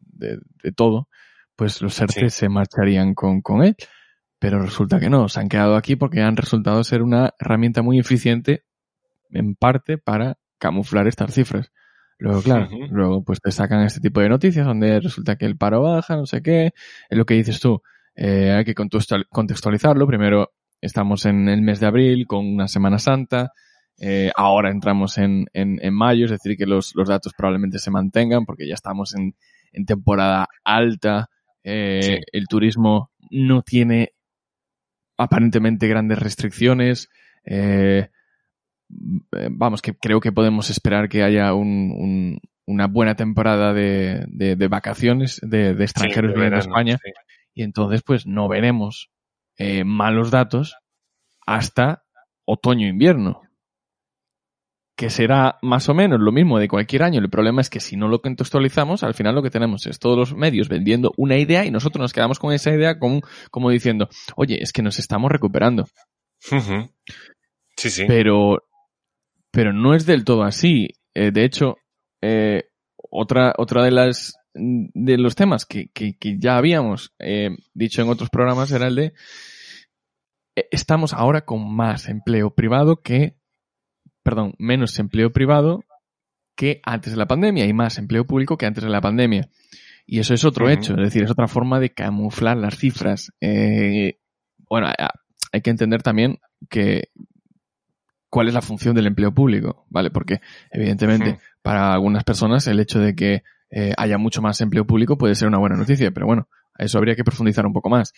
[0.00, 1.09] de, de todo,
[1.57, 3.76] pues los ERTE se marcharían con, con él.
[4.38, 7.98] Pero resulta que no, se han quedado aquí porque han resultado ser una herramienta muy
[7.98, 8.62] eficiente,
[9.31, 11.72] en parte, para camuflar estas cifras.
[12.20, 15.83] Luego, claro, luego pues te sacan este tipo de noticias donde resulta que el paro
[15.83, 16.72] baja, no sé qué,
[17.11, 17.83] es lo que dices tú.
[18.14, 20.07] Eh, hay que contextual- contextualizarlo.
[20.07, 23.52] Primero, estamos en el mes de abril con una Semana Santa.
[24.00, 27.90] Eh, ahora entramos en, en, en mayo, es decir, que los, los datos probablemente se
[27.90, 29.34] mantengan porque ya estamos en,
[29.72, 31.28] en temporada alta.
[31.64, 32.18] Eh, Sí.
[32.32, 34.12] El turismo no tiene
[35.16, 37.08] aparentemente grandes restricciones.
[37.44, 38.08] Eh,
[39.50, 44.56] vamos, que creo que podemos esperar que haya un- un- una buena temporada de, de-
[44.56, 47.11] de vacaciones de, de extranjeros sí, viniendo a España sí.
[47.54, 49.11] y entonces pues no veremos
[49.84, 50.76] malos datos
[51.46, 52.04] hasta
[52.44, 53.42] otoño-invierno.
[54.98, 57.20] Que será más o menos lo mismo de cualquier año.
[57.20, 60.18] El problema es que si no lo contextualizamos, al final lo que tenemos es todos
[60.18, 63.20] los medios vendiendo una idea y nosotros nos quedamos con esa idea como,
[63.52, 65.87] como diciendo, oye, es que nos estamos recuperando.
[66.40, 68.04] Sí, sí.
[68.08, 68.64] Pero,
[69.52, 70.88] pero no es del todo así.
[71.14, 71.76] Eh, de hecho,
[72.20, 72.64] eh,
[72.96, 78.08] otra, otra de las de los temas que, que, que ya habíamos eh, dicho en
[78.08, 79.12] otros programas era el de
[80.58, 83.37] eh, estamos ahora con más empleo privado que,
[84.28, 85.84] perdón, menos empleo privado
[86.54, 89.48] que antes de la pandemia y más empleo público que antes de la pandemia.
[90.06, 93.32] Y eso es otro hecho, es decir, es otra forma de camuflar las cifras.
[93.40, 94.18] Eh,
[94.68, 94.88] bueno,
[95.50, 97.08] hay que entender también que
[98.28, 100.10] cuál es la función del empleo público, ¿vale?
[100.10, 105.16] Porque, evidentemente, para algunas personas el hecho de que eh, haya mucho más empleo público
[105.16, 108.12] puede ser una buena noticia, pero bueno, a eso habría que profundizar un poco más.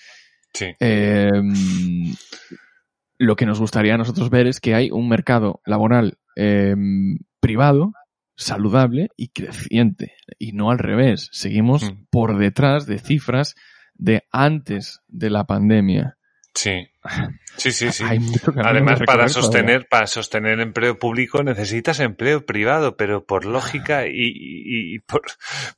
[0.52, 0.66] Sí.
[0.80, 2.12] Em,
[3.20, 7.92] lo que nos gustaría a nosotros ver es que hay un mercado laboral em, privado
[8.34, 11.28] saludable y creciente y no al revés.
[11.30, 12.06] Seguimos Mm.
[12.10, 13.54] por detrás de cifras
[13.94, 16.16] de antes de la pandemia.
[16.54, 16.88] Sí.
[17.58, 18.04] Sí, sí, sí.
[18.56, 24.94] Además, para sostener, para sostener empleo público necesitas empleo privado, pero por lógica y, y-
[24.94, 25.22] y por,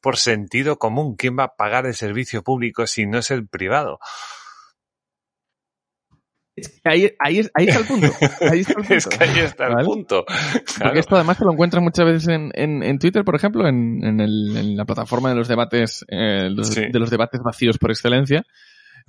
[0.00, 3.98] por sentido común, ¿quién va a pagar el servicio público si no es el privado?
[6.84, 8.08] Ahí, ahí, es- ahí está el punto.
[8.40, 8.94] Ahí está el punto.
[8.94, 9.84] Es que ahí está el ¿Vale?
[9.86, 10.24] punto.
[10.26, 11.00] Porque Claro.
[11.00, 14.20] esto además te lo encuentras muchas veces en, en, en Twitter, por ejemplo, en, en,
[14.20, 16.82] el- en la plataforma de los debates, eh, los- Sí.
[16.92, 18.44] de los debates vacíos por excelencia.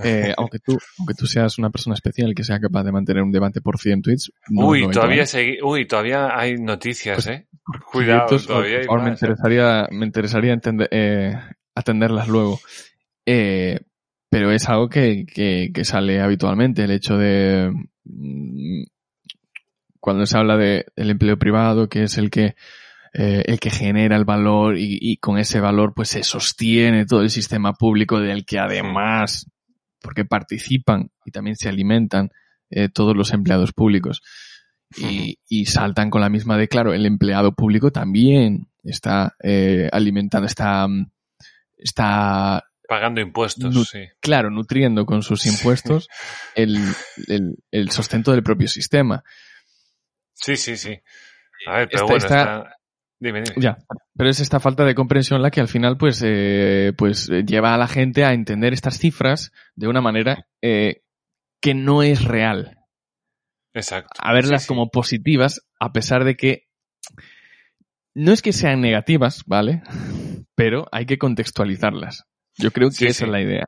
[0.04, 3.32] Eh, aunque tú, aunque tú seas una persona especial que sea capaz de mantener un
[3.32, 4.32] debate por 100 tweets.
[4.50, 7.48] no Uy, es todavía segui- uy, todavía hay noticias, ¿eh?
[7.52, 9.12] Sí, Cuidado, entonces, todavía por hay favor, me ¿eh?
[9.14, 11.36] interesaría, me interesaría entender, eh,
[11.76, 12.60] atenderlas luego.
[13.26, 13.80] Eh,
[14.34, 17.72] pero es algo que, que, que sale habitualmente, el hecho de
[18.04, 18.82] mm,
[20.00, 22.56] cuando se habla de el empleo privado, que es el que
[23.14, 27.22] eh, el que genera el valor y, y con ese valor pues se sostiene todo
[27.22, 29.52] el sistema público del que además
[30.02, 32.32] porque participan y también se alimentan
[32.72, 34.24] eh, todos los empleados públicos.
[34.98, 40.48] Y, y saltan con la misma de claro el empleado público también está eh, alimentando
[40.48, 40.88] está
[41.78, 44.00] está Pagando impuestos, Nu- sí.
[44.20, 46.10] claro nutriendo con sus impuestos
[46.56, 46.78] el,
[47.28, 49.24] el, el sustento del propio sistema
[50.34, 51.00] Sí, sí, sí.
[51.68, 52.76] A ver, pero Esta- bueno, esta- está...
[53.20, 53.56] Dime, dime.
[53.62, 53.78] Ya,
[54.18, 57.74] pero es esta falta de comprensión la que al final pues, eh, pues eh, lleva
[57.74, 61.04] a la gente a entender estas cifras de una manera eh,
[61.62, 62.80] que no es real.
[63.74, 64.10] Exacto.
[64.20, 64.68] A verlas Sí, sí.
[64.68, 66.68] como positivas a pesar de que
[68.14, 69.82] no es que sean negativas, ¿vale?
[70.56, 72.26] Pero hay que contextualizarlas.
[72.58, 73.24] Yo creo que Sí, esa sí.
[73.26, 73.66] es la idea.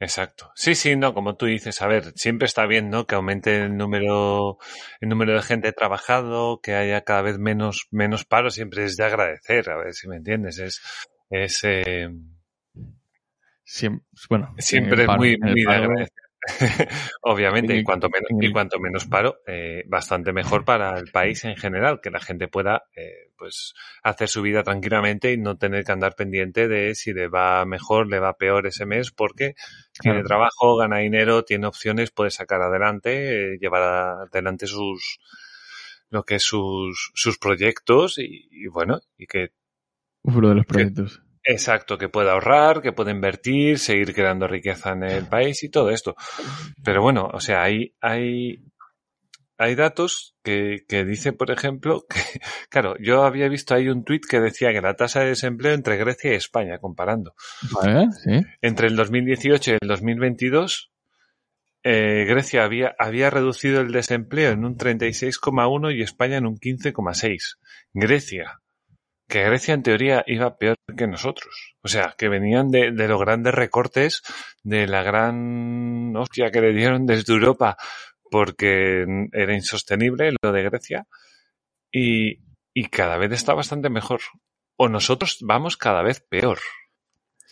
[0.00, 0.50] Exacto.
[0.54, 3.06] Sí, sí, no, como tú dices, a ver, siempre está bien, ¿no?
[3.06, 4.56] Que aumente el número,
[5.00, 9.04] el número de gente trabajado, que haya cada vez menos, menos paro, siempre es de
[9.04, 10.80] agradecer, a ver si me entiendes, es,
[11.28, 12.08] es, eh,
[13.64, 16.19] Siem- bueno, en siempre es muy, muy de agradecer.
[17.22, 21.10] Obviamente, en y cuanto menos, en y cuanto menos paro, eh, bastante mejor para el
[21.10, 25.58] país en general, que la gente pueda, eh, pues, hacer su vida tranquilamente y no
[25.58, 29.54] tener que andar pendiente de si le va mejor, le va peor ese mes, porque
[30.00, 35.20] tiene trabajo, gana dinero, tiene opciones, puede sacar adelante, eh, llevar adelante sus,
[36.08, 39.52] lo que es sus, sus proyectos y, y bueno, y que
[40.22, 41.22] Uno de los proyectos.
[41.44, 45.90] Exacto, que pueda ahorrar, que pueda invertir, seguir creando riqueza en el país y todo
[45.90, 46.14] esto.
[46.84, 48.62] Pero bueno, o sea, hay, hay,
[49.56, 52.20] hay datos que, que dice, por ejemplo, que,
[52.68, 55.96] claro, yo había visto ahí un tuit que decía que la tasa de desempleo entre
[55.96, 57.34] Grecia y España, comparando,
[57.72, 58.08] ¿Vale?
[58.12, 58.46] Sí.
[58.60, 60.90] entre el 2018 y el 2022,
[61.82, 67.56] eh, Grecia había, había reducido el desempleo en un 36,1 y España en un 15,6.
[67.94, 68.60] Grecia,
[69.30, 71.76] que Grecia en teoría iba peor que nosotros.
[71.82, 74.22] O sea, que venían de, de los grandes recortes,
[74.62, 77.76] de la gran hostia que le dieron desde Europa,
[78.30, 81.06] porque era insostenible lo de Grecia,
[81.90, 82.40] y,
[82.74, 84.20] y cada vez está bastante mejor.
[84.76, 86.58] O nosotros vamos cada vez peor.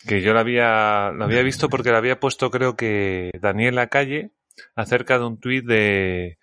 [0.07, 4.31] Que yo lo había, lo había visto porque lo había puesto creo que Daniel Calle
[4.75, 6.37] acerca de un tuit de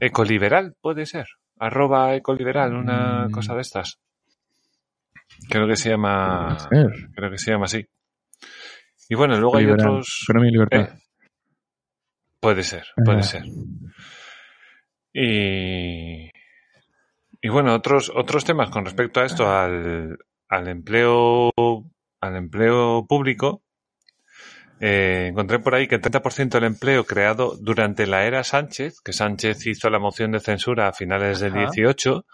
[0.00, 1.26] Ecoliberal, puede ser.
[1.58, 3.30] Arroba Ecoliberal, una Mm.
[3.32, 3.98] cosa de estas.
[5.48, 6.56] Creo que se llama,
[7.14, 7.86] creo que se llama así.
[9.08, 10.80] Y bueno, luego hay otros, Economía y libertad.
[10.80, 10.98] eh,
[12.40, 13.22] puede ser, puede Ah.
[13.22, 13.42] ser.
[15.12, 16.30] Y,
[17.40, 20.18] y bueno, otros, otros temas con respecto a esto, al,
[20.48, 21.50] al empleo,
[22.20, 23.62] al empleo público,
[24.80, 29.12] eh, encontré por ahí que el 30% del empleo creado durante la era Sánchez, que
[29.12, 31.70] Sánchez hizo la moción de censura a finales del Ajá.
[31.72, 32.26] 18, Ajá.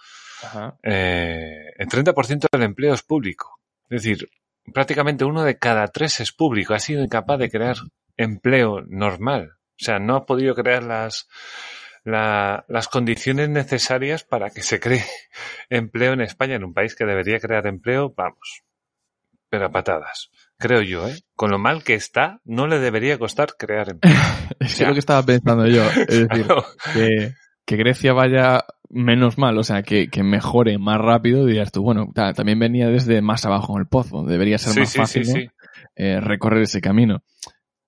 [0.83, 3.61] Eh, el 30% del empleo es público.
[3.91, 4.29] Es decir,
[4.73, 6.75] prácticamente uno de cada tres es público.
[6.75, 7.77] Ha sido incapaz de crear
[8.17, 9.53] empleo normal.
[9.81, 11.29] O sea, no ha podido crear las,
[12.05, 15.05] la- las condiciones necesarias para que se cree
[15.71, 18.63] empleo en España, en un país que debería crear empleo, vamos.
[19.49, 20.31] pero a patadas.
[20.57, 21.17] Creo yo, ¿eh?
[21.35, 24.15] Con lo mal que está, no le debería costar crear empleo.
[24.61, 25.83] es lo que estaba pensando yo.
[26.07, 26.47] Es decir,
[26.93, 27.35] que,
[27.67, 28.65] que Grecia vaya
[28.95, 33.21] menos mal, o sea, que, que, mejore más rápido, dirías tú, bueno, también venía desde
[33.23, 35.51] más abajo en el pozo, debería ser más fácil
[35.97, 37.23] eh, recorrer ese camino.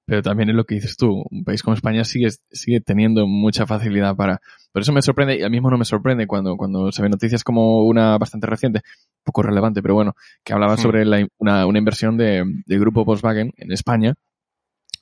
[0.05, 3.67] Pero también es lo que dices tú, un país como España sigue, sigue teniendo mucha
[3.67, 4.41] facilidad para...
[4.73, 7.11] Por eso me sorprende, y a mí mismo no me sorprende cuando, cuando se ven
[7.11, 8.83] noticias como una bastante reciente,
[9.25, 10.79] poco relevante, pero bueno, que hablaba hmm.
[10.79, 14.15] sobre la, una, una, inversión de, del grupo Volkswagen en España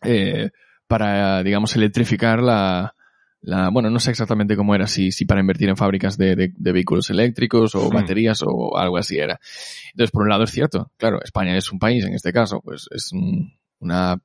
[0.03, 0.51] eh,
[0.87, 2.95] para, digamos, electrificar la,
[3.45, 6.73] la, bueno, no sé exactamente cómo era, si, si para invertir en fábricas de, de,
[6.73, 7.95] vehículos eléctricos o hmm.
[7.95, 9.39] baterías o algo así era.
[9.93, 12.89] Entonces, por un lado es cierto, claro, España es un país, en este caso, pues
[12.91, 13.11] es
[13.81, 14.19] una,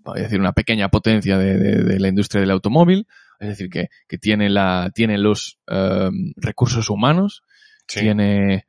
[0.00, 3.06] voy a decir, una pequeña potencia de, de, la industria del automóvil,
[3.38, 7.42] es decir, que, que tiene la, tiene los um, recursos humanos,
[7.86, 8.66] tiene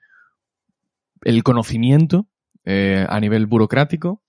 [1.24, 2.28] el conocimiento
[2.64, 4.24] eh, a nivel burocrático,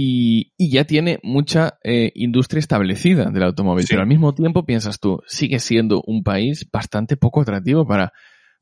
[0.00, 3.84] y, ya tiene mucha eh, industria establecida del automóvil.
[3.88, 8.12] Pero al mismo tiempo piensas tú, sigue siendo un país bastante poco atractivo para,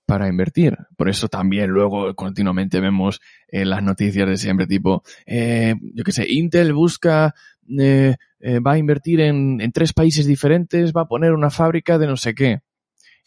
[0.06, 0.78] para invertir.
[0.96, 6.12] Por eso también luego continuamente vemos eh, las noticias de siempre tipo, eh, yo qué
[6.12, 7.34] sé, Intel busca,
[7.68, 12.16] va a invertir en, en, tres países diferentes, va a poner una fábrica de no
[12.16, 12.60] sé qué.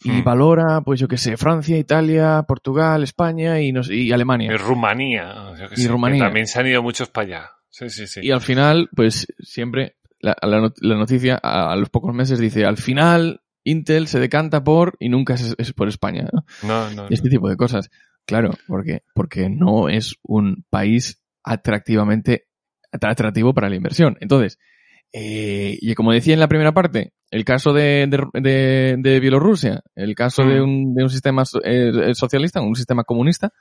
[0.02, 0.24] Y hmm.
[0.24, 4.50] valora, pues yo qué sé, Francia, Italia, Portugal, España y, no y Alemania.
[4.52, 5.52] Y Rumanía.
[5.76, 6.24] y Rumanía.
[6.24, 7.50] también se han ido muchos para allá.
[7.70, 8.20] Sí, sí, sí.
[8.22, 13.42] Y al final, pues siempre la, la, noticia a, los pocos meses dice, al final
[13.64, 16.28] Intel se decanta por y nunca es, por España.
[16.62, 16.90] ¿no?
[16.90, 17.90] No, Este tipo de cosas.
[18.26, 22.46] Claro, porque, porque no es un país atractivamente
[22.92, 24.16] atractivo para la inversión.
[24.20, 24.58] Entonces,
[25.12, 30.14] eh, y como decía en la primera parte, el caso de, de, de, Bielorrusia, el
[30.14, 30.62] caso de, mm.
[30.62, 33.52] un, de un sistema eh, socialista, un sistema comunista,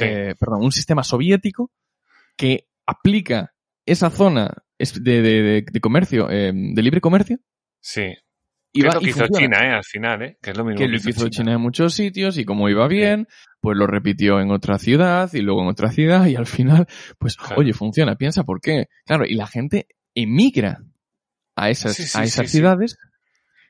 [0.00, 1.70] eh, perdón, un sistema soviético
[2.36, 3.54] que aplica
[3.86, 7.38] esa zona de, de, de comercio, eh, de libre comercio.
[7.80, 8.14] Sí.
[8.72, 9.72] Y que es lo que hizo China, ¿eh?
[9.72, 10.38] Al final, ¿eh?
[10.42, 11.52] Que es lo mismo que, lo hizo China.
[11.52, 13.28] en muchos sitios y como iba bien,
[13.60, 17.36] pues lo repitió en otra ciudad y luego en otra ciudad y al final, pues,
[17.56, 18.16] oye, funciona.
[18.16, 18.86] Piensa por qué.
[19.06, 20.82] Claro, y la gente emigra
[21.54, 22.98] a esas, a esas ciudades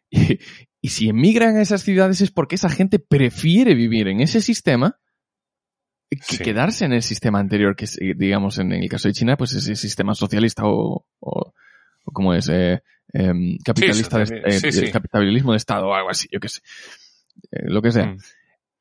[0.08, 0.38] y,
[0.80, 4.98] y si emigran a esas ciudades es porque esa gente prefiere vivir en ese sistema
[6.10, 7.86] que quedarse en el sistema anterior, que
[8.16, 11.52] digamos en el caso de China, pues ese sistema socialista o, o,
[12.04, 12.82] como es, eh,
[13.12, 16.60] em, capitalista, de, eh, capitalismo de Estado o algo así, yo qué sé,
[17.50, 18.06] eh, lo que sea.
[18.06, 18.18] Mm.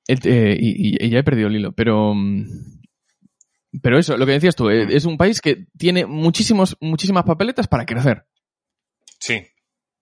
[0.07, 2.81] y, ya he perdido el hilo, pero, mm,
[3.81, 4.91] pero eso, lo que decías tú, mm.
[4.91, 8.25] es un país que tiene muchísimos, muchísimas papeletas para crecer.
[9.19, 9.47] Sí,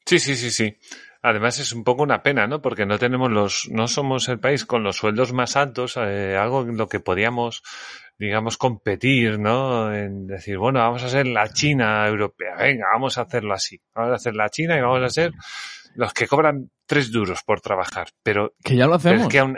[0.05, 0.75] sí, sí, sí, sí.
[1.21, 2.61] Además es un poco una pena, ¿no?
[2.61, 6.61] Porque no tenemos los, no somos el país con los sueldos más altos, eh, algo
[6.63, 7.61] en lo que podíamos,
[8.17, 9.93] digamos, competir, ¿no?
[9.93, 14.13] En decir, bueno, vamos a ser la China europea, venga, vamos a hacerlo así, vamos
[14.13, 15.31] a hacer la China y vamos a ser
[15.95, 19.27] los que cobran tres duros por trabajar, pero que ya lo hacemos.
[19.27, 19.57] que aún,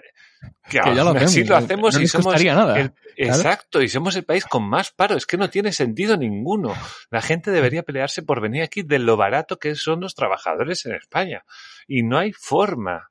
[0.69, 4.63] que, ya lo hacemos, lo hacemos y somos nada, exacto y somos el país con
[4.63, 5.15] más paro.
[5.15, 6.73] Es que no tiene sentido ninguno.
[7.09, 10.95] La gente debería pelearse por venir aquí de lo barato que son los trabajadores en
[10.95, 11.45] España.
[11.87, 13.09] Y no hay forma.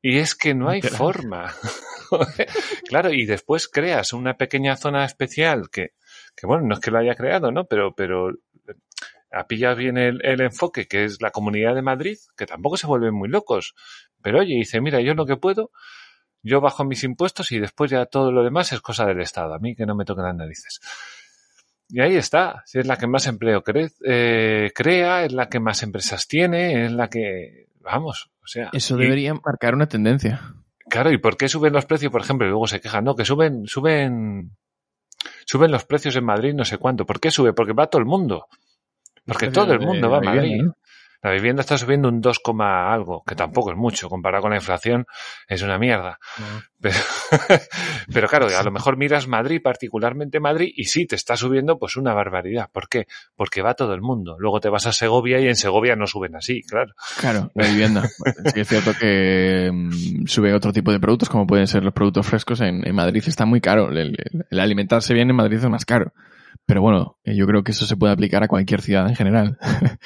[0.00, 1.54] Y es que no hay forma.
[2.86, 5.94] Claro y después creas una pequeña zona especial que
[6.36, 8.32] que bueno no es que lo haya creado no pero pero
[9.32, 12.86] a pillar bien el, el, enfoque, que es la Comunidad de Madrid, que tampoco se
[12.86, 13.74] vuelven muy locos.
[14.22, 15.70] Pero oye, dice, mira, yo lo que puedo
[16.42, 19.54] yo bajo mis impuestos y después ya todo lo demás es cosa del Estado.
[19.54, 20.80] A mí que no me toquen las narices.
[21.88, 22.62] Y ahí está.
[22.66, 23.62] Si es la que más empleo
[24.04, 27.68] eh, crea, es la que más empresas tiene, es la que.
[27.80, 28.70] Vamos, o sea.
[28.72, 30.54] Eso debería marcar una tendencia.
[30.88, 32.10] Claro, ¿y por qué suben los precios?
[32.10, 34.56] Por ejemplo, y luego se quejan, no, que suben, suben,
[35.44, 37.04] suben los precios en Madrid no sé cuánto.
[37.06, 37.52] ¿Por qué sube?
[37.52, 38.46] Porque va todo el mundo.
[39.26, 40.62] Porque todo el mundo va a Madrid.
[41.22, 45.06] La vivienda está subiendo un 2, algo, que tampoco es mucho, comparado con la inflación,
[45.46, 46.18] es una mierda.
[48.12, 51.96] Pero, claro, a lo mejor miras Madrid, particularmente Madrid, y sí, te está subiendo pues
[51.96, 52.68] una barbaridad.
[52.72, 53.06] ¿Por qué?
[53.36, 54.36] Porque va todo el mundo.
[54.40, 56.92] Luego te vas a Segovia y en Segovia no suben así, claro.
[57.20, 58.08] Claro, la vivienda.
[58.52, 62.26] sí es cierto que mm, sube otro tipo de productos, como pueden ser los productos
[62.26, 62.60] frescos.
[62.60, 63.90] En, Madrid está muy caro.
[63.92, 64.16] el
[64.58, 66.12] alimentarse bien en Madrid es más caro.
[66.66, 69.58] Pero bueno, eh, yo creo que eso se puede aplicar a cualquier ciudad en general.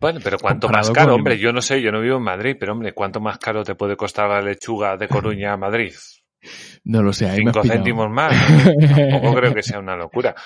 [0.00, 2.72] Bueno, pero cuánto más caro, hombre, yo no sé, yo no vivo en Madrid, pero
[2.72, 5.94] hombre, ¿cuánto más caro te puede costar la lechuga de Coruña a Madrid?
[6.84, 7.28] No lo sé.
[7.28, 8.32] Ahí Cinco céntimos más.
[8.64, 10.36] Tampoco creo que sea una locura.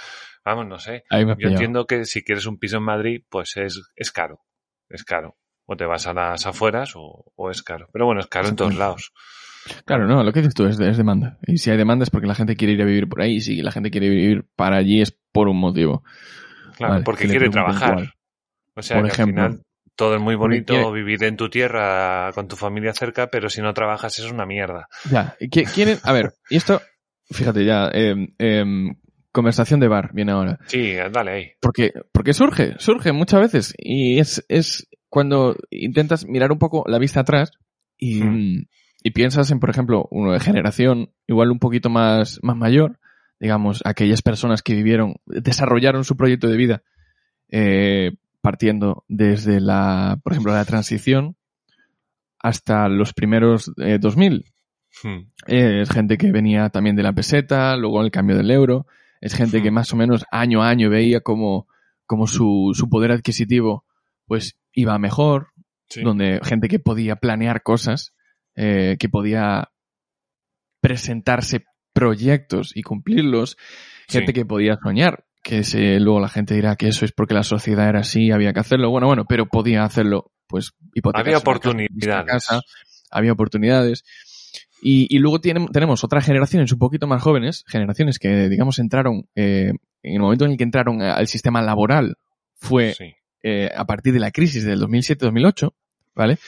[0.45, 1.05] Vamos, no sé.
[1.11, 4.41] Yo entiendo que si quieres un piso en Madrid, pues es, es caro.
[4.89, 5.37] Es caro.
[5.67, 7.91] O te vas a las afueras o, o es caro.
[7.93, 9.13] Pero bueno, es caro en todos lados.
[9.85, 11.39] Claro, no, lo que dices tú es, es demanda.
[11.47, 13.37] Y si hay demanda es porque la gente quiere ir a vivir por ahí.
[13.37, 16.03] Y si la gente quiere vivir para allí es por un motivo.
[16.77, 18.15] Claro, Vale, porque quiere trabajar.
[18.75, 19.43] O sea, Por que ejemplo.
[19.43, 19.65] al final
[19.97, 23.61] todo es muy bonito Porque- vivir en tu tierra con tu familia cerca, pero si
[23.61, 24.87] no trabajas es una mierda.
[25.11, 25.99] Ya, ¿qui- ¿quieren?
[26.05, 26.81] A ver, y esto,
[27.31, 28.95] fíjate ya, em,
[29.31, 30.59] conversación de bar viene ahora.
[30.69, 31.51] Sí, dale ahí.
[31.61, 33.75] Porque, porque surge, surge muchas veces.
[33.77, 37.51] Y es, es cuando intentas mirar un poco la vista atrás
[37.99, 38.63] y, Hmm.
[39.03, 42.99] Y piensas en, por ejemplo, uno de generación igual un poquito más, más mayor,
[43.39, 46.83] digamos, aquellas personas que vivieron, desarrollaron su proyecto de vida
[47.49, 51.37] eh, partiendo desde la, por ejemplo, la transición
[52.39, 54.45] hasta los primeros eh, 2000.
[55.03, 55.19] Hmm.
[55.47, 58.87] Eh, es gente que venía también de la peseta, luego el cambio del euro.
[59.21, 59.63] Es gente Hmm.
[59.63, 61.67] que más o menos año a año veía como,
[62.07, 63.85] como su, su poder adquisitivo
[64.27, 65.49] pues iba mejor,
[65.89, 66.03] Sí.
[66.03, 68.15] donde gente que podía planear cosas,
[68.63, 69.71] eh, que podía
[70.81, 73.57] presentarse proyectos y cumplirlos,
[74.09, 74.33] gente Sí.
[74.33, 77.89] que podía soñar, que se, luego la gente dirá que eso es porque la sociedad
[77.89, 80.73] era así, había que hacerlo, bueno, bueno, pero podía hacerlo, pues
[81.15, 82.27] Había oportunidades.
[82.27, 82.61] casa,
[83.11, 84.05] había oportunidades.
[84.83, 89.29] Y, y luego tiene- tenemos otras generaciones un poquito más jóvenes, generaciones que, digamos, entraron,
[89.35, 92.17] eh, en el momento en el que entraron al sistema laboral,
[92.57, 93.15] fue Sí.
[93.43, 95.73] eh, a partir de la crisis del 2007-2008,
[96.15, 96.39] ¿vale?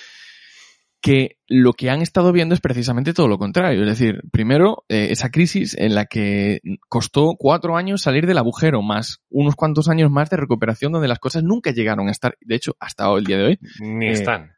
[1.05, 3.82] Que lo que han estado viendo es precisamente todo lo contrario.
[3.82, 8.82] Es decir, primero, eh, esa crisis en la que costó cuatro años salir del agujero,
[8.82, 12.55] más unos cuantos años más de recuperación donde las cosas nunca llegaron a estar, de
[12.55, 14.53] hecho, hasta el día de hoy, Ni Eh, están.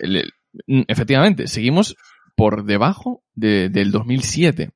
[0.00, 0.32] el- el-
[0.66, 1.96] mm, efectivamente, seguimos
[2.34, 4.70] por debajo de- del 2007.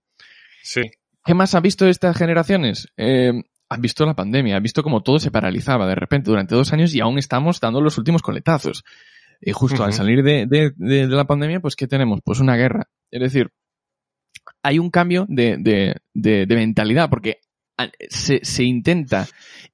[0.62, 0.83] Sí.
[1.24, 2.89] ¿Qué más han visto estas generaciones?
[2.97, 3.33] Eh,
[3.68, 6.95] han visto la pandemia, han visto cómo todo se paralizaba de repente durante dos años
[6.95, 8.85] y aún estamos dando los últimos coletazos.
[9.41, 12.20] Y justo al salir de, de- de- de la pandemia, pues ¿qué tenemos?
[12.24, 12.88] Pues una guerra.
[13.11, 13.51] Es decir,
[14.62, 17.41] hay un cambio de, de- de- de mentalidad porque
[18.11, 19.26] se, se intenta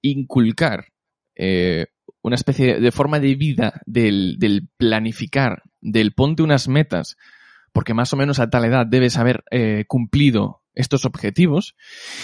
[0.02, 0.86] inculcar
[1.34, 1.86] eh,
[2.22, 7.16] una especie de forma de vida del, del planificar, del ponte unas metas,
[7.72, 11.74] porque más o menos a tal edad debes haber eh, cumplido estos objetivos.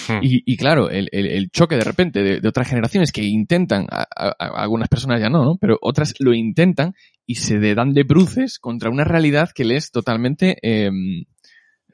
[0.08, 0.18] Hmm.
[0.22, 3.86] Y, y claro, el, el- el choque de repente de, de otras generaciones que intentan,
[3.90, 5.56] a- a- a- algunas personas ya no, ¿no?
[5.60, 6.94] Pero otras lo intentan
[7.26, 10.90] y se de- dan de bruces contra una realidad que les es totalmente eh,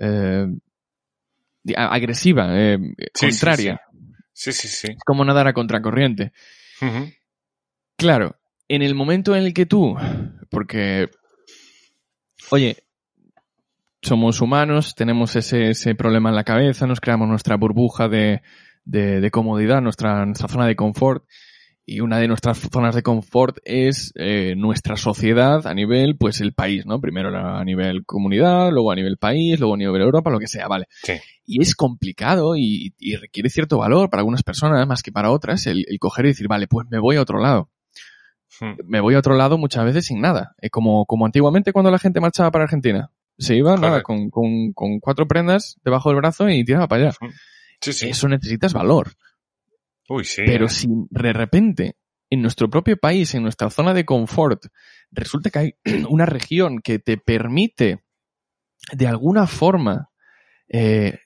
[0.01, 0.47] eh,
[1.77, 3.81] agresiva, eh, Sí, sí, contraria.
[4.33, 4.89] Sí, sí, sí.
[4.93, 6.33] Es como nadar a contracorriente.
[7.97, 8.37] Claro,
[8.69, 9.97] en el momento en el que tú,
[10.51, 11.09] porque,
[12.51, 12.77] oye,
[14.09, 18.41] somos humanos, tenemos ese, ese problema en la cabeza, nos creamos nuestra burbuja de,
[18.85, 21.25] de, de comodidad, nuestra, nuestra zona de confort,
[21.85, 26.55] y una de nuestras zonas de confort es eh, nuestra sociedad a nivel, pues el
[26.55, 27.01] país, ¿no?
[27.01, 30.69] Primero a nivel comunidad, luego a nivel país, luego a nivel Europa, lo que sea,
[30.69, 30.87] vale.
[31.03, 31.15] Sí.
[31.45, 35.67] Y es complicado y, y requiere cierto valor para algunas personas más que para otras
[35.67, 37.71] el, el coger y decir, vale, pues me voy a otro lado
[38.61, 38.73] Hmm.
[38.87, 40.55] me voy a otro lado muchas veces sin nada.
[40.61, 43.11] Eh, como, como antiguamente cuando la gente marchaba para Argentina.
[43.39, 47.17] Se iba, nada, con, con, con cuatro prendas debajo del brazo y tiraba para allá.
[47.81, 48.09] Sí, sí.
[48.09, 49.13] Eso necesitas valor.
[50.09, 50.43] Uy, sí.
[50.45, 50.71] Pero eh.
[50.71, 51.97] si de repente,
[52.31, 54.67] en nuestro propio país, en nuestra zona de confort,
[55.11, 55.75] resulta que hay
[56.09, 58.03] una región que te permite,
[58.93, 60.11] de alguna forma,
[60.69, 61.21] eh,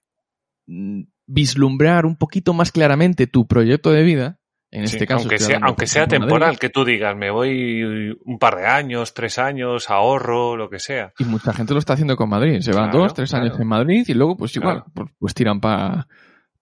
[0.66, 4.38] mm, vislumbrar un poquito más claramente tu proyecto de vida,
[4.72, 5.20] en Sí, este caso...
[5.20, 9.38] aunque sea, aunque sea temporal, que tú digas, me voy un par de años, tres
[9.38, 11.12] años, ahorro, lo que sea.
[11.18, 12.60] Y mucha gente lo está haciendo con Madrid.
[12.60, 14.90] Se van Claro, dos, tres años en Madrid y luego, pues igual, Claro.
[14.94, 16.08] pues, pues tiran pa-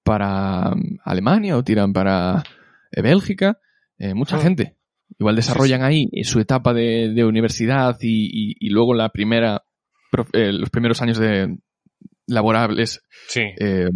[0.03, 0.73] para
[1.05, 2.43] Alemania o tiran para
[2.93, 3.59] eh, Bélgica.
[3.99, 4.41] Eh, mucha Ah.
[4.41, 4.77] gente.
[5.19, 9.63] Igual desarrollan ahí su etapa de, de universidad y, y- y luego la primera,
[10.33, 11.57] eh, los primeros años de
[12.27, 13.03] laborables.
[13.29, 13.43] Sí.
[13.59, 13.91] eh,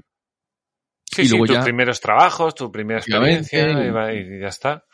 [1.14, 4.84] Sí, y sí, luego tus ya- primeros trabajos, tu primera experiencia y, ya está.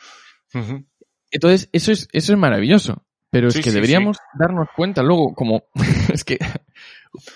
[1.30, 3.04] Entonces, eso es, eso es maravilloso.
[3.32, 5.62] Pero es Sí, que sí, deberíamos darnos cuenta luego, como,
[6.12, 6.36] es que,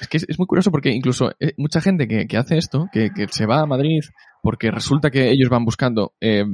[0.00, 2.86] es que es, es muy curioso porque incluso eh, mucha gente que, que hace esto,
[2.92, 4.00] que, que se va a Madrid
[4.42, 6.44] porque resulta que ellos van buscando, eh,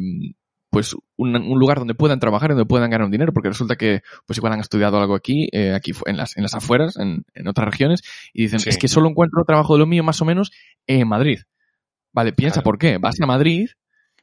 [0.69, 3.77] pues un, un lugar donde puedan trabajar y donde puedan ganar un dinero, porque resulta
[3.77, 7.25] que, pues igual han estudiado algo aquí, eh, aquí en las, en las afueras, en,
[7.33, 8.03] en otras regiones,
[8.35, 8.69] y dicen, Sí.
[8.69, 10.53] es que solo encuentro trabajo de lo mío más o menos
[10.87, 11.39] en Madrid.
[12.13, 12.65] Vale, piensa Claro.
[12.65, 12.99] por qué.
[12.99, 13.69] Vas a Madrid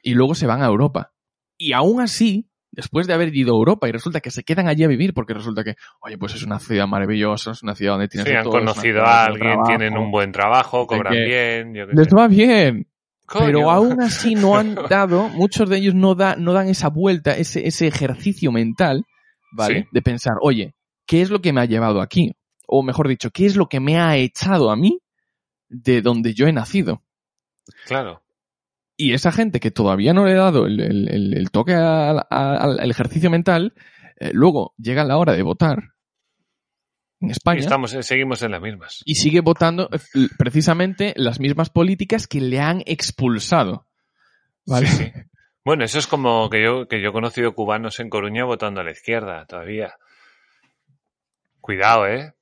[0.04, 1.14] y luego se van a Europa.
[1.58, 4.84] Y aún así, después de haber ido a Europa y resulta que se quedan allí
[4.84, 8.08] a vivir porque resulta que, oye, pues es una ciudad maravillosa, es una ciudad donde
[8.08, 11.74] tienes Sí, han todo, conocido a alguien, trabajo, tienen un buen trabajo, cobran que bien.
[11.74, 12.16] Yo qué Les sé.
[12.16, 12.88] va bien.
[13.26, 13.46] Coño.
[13.46, 17.36] Pero aún así no han dado, muchos de ellos no, da, no dan esa vuelta,
[17.36, 19.04] ese, ese ejercicio mental,
[19.52, 19.82] ¿vale?
[19.84, 19.88] Sí.
[19.92, 20.76] De pensar, oye,
[21.06, 22.34] ¿qué es lo que me ha llevado aquí?
[22.70, 25.00] o mejor dicho, qué es lo que me ha echado a mí
[25.70, 27.02] de donde yo he nacido.
[27.86, 28.24] Claro.
[28.96, 32.80] Y esa gente que todavía no le ha dado el, el- el toque al, al-
[32.80, 33.74] al ejercicio mental,
[34.20, 35.94] eh, luego llega la hora de votar
[37.20, 39.02] en Y España estamos, eh, seguimos en las mismas.
[39.06, 40.00] y sigue votando eh,
[40.38, 43.88] precisamente las mismas políticas que le han expulsado.
[44.66, 44.88] ¿Vale?
[44.88, 45.12] Sí, sí.
[45.64, 48.84] Bueno, eso es como que yo, que yo he conocido cubanos en Coruña votando a
[48.84, 49.94] la izquierda todavía.
[51.62, 52.34] Cuidado, eh.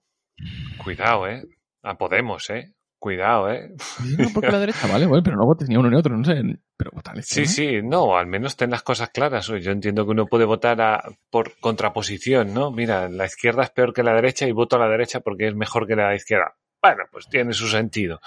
[0.84, 1.44] Cuidado, eh.
[1.84, 2.74] A Podemos, eh.
[3.06, 3.70] Cuidado, eh.
[4.18, 6.18] No, porque la derecha, vale, bueno, pero no votes ni a uno ni a otro,
[6.18, 6.42] no sé.
[6.76, 7.82] Pero vota a la Sí, izquierda.
[7.82, 9.46] sí, no, al menos ten las cosas claras.
[9.46, 12.72] Yo entiendo que uno puede votar a- por contraposición, ¿no?
[12.72, 15.56] Mira, la izquierda es peor que la derecha y voto a la derecha porque es
[15.56, 16.56] mejor que la izquierda.
[16.82, 18.20] Bueno, pues tiene su sentido,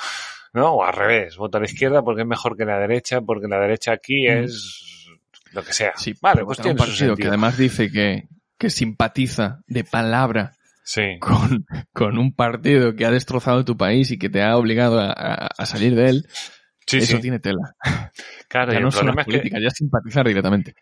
[0.53, 0.75] ¿no?
[0.75, 3.59] O al revés, voto a la izquierda porque es mejor que la derecha, porque la
[3.59, 4.45] derecha aquí Mm.
[4.45, 5.09] es
[5.55, 5.93] lo que sea.
[5.97, 7.29] Sí, vale, pues votar un tiene su partido que sentido.
[7.31, 10.53] además dice que, que simpatiza de palabra
[10.91, 14.99] Sí, con, con un partido que ha destrozado tu país y que te ha obligado
[14.99, 16.27] a, a- a salir de él,
[16.87, 17.21] sí, eso sí.
[17.21, 17.75] tiene tela.
[18.49, 20.75] Claro, ya no son las es que, políticas, ya simpatizar directamente.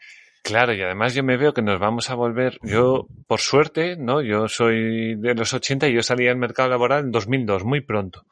[0.44, 4.22] claro, y además yo me veo que nos vamos a volver, yo, por suerte, ¿no?
[4.22, 8.26] Yo soy de los 80 y yo salí al mercado laboral en 2002, muy pronto.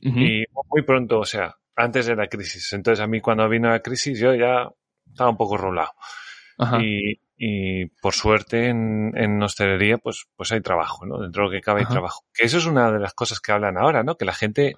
[0.00, 2.72] Y muy pronto, o sea, antes de la crisis.
[2.74, 4.68] Entonces a mí cuando vino la crisis yo ya
[5.10, 5.90] estaba un poco rolado.
[6.58, 6.78] Ajá.
[6.80, 11.20] Y, y por suerte en, en hostelería pues, pues hay trabajo, ¿no?
[11.20, 12.24] Dentro de lo que cabe hay trabajo.
[12.34, 14.16] Que eso es una de las cosas que hablan ahora, ¿no?
[14.16, 14.74] Que la gente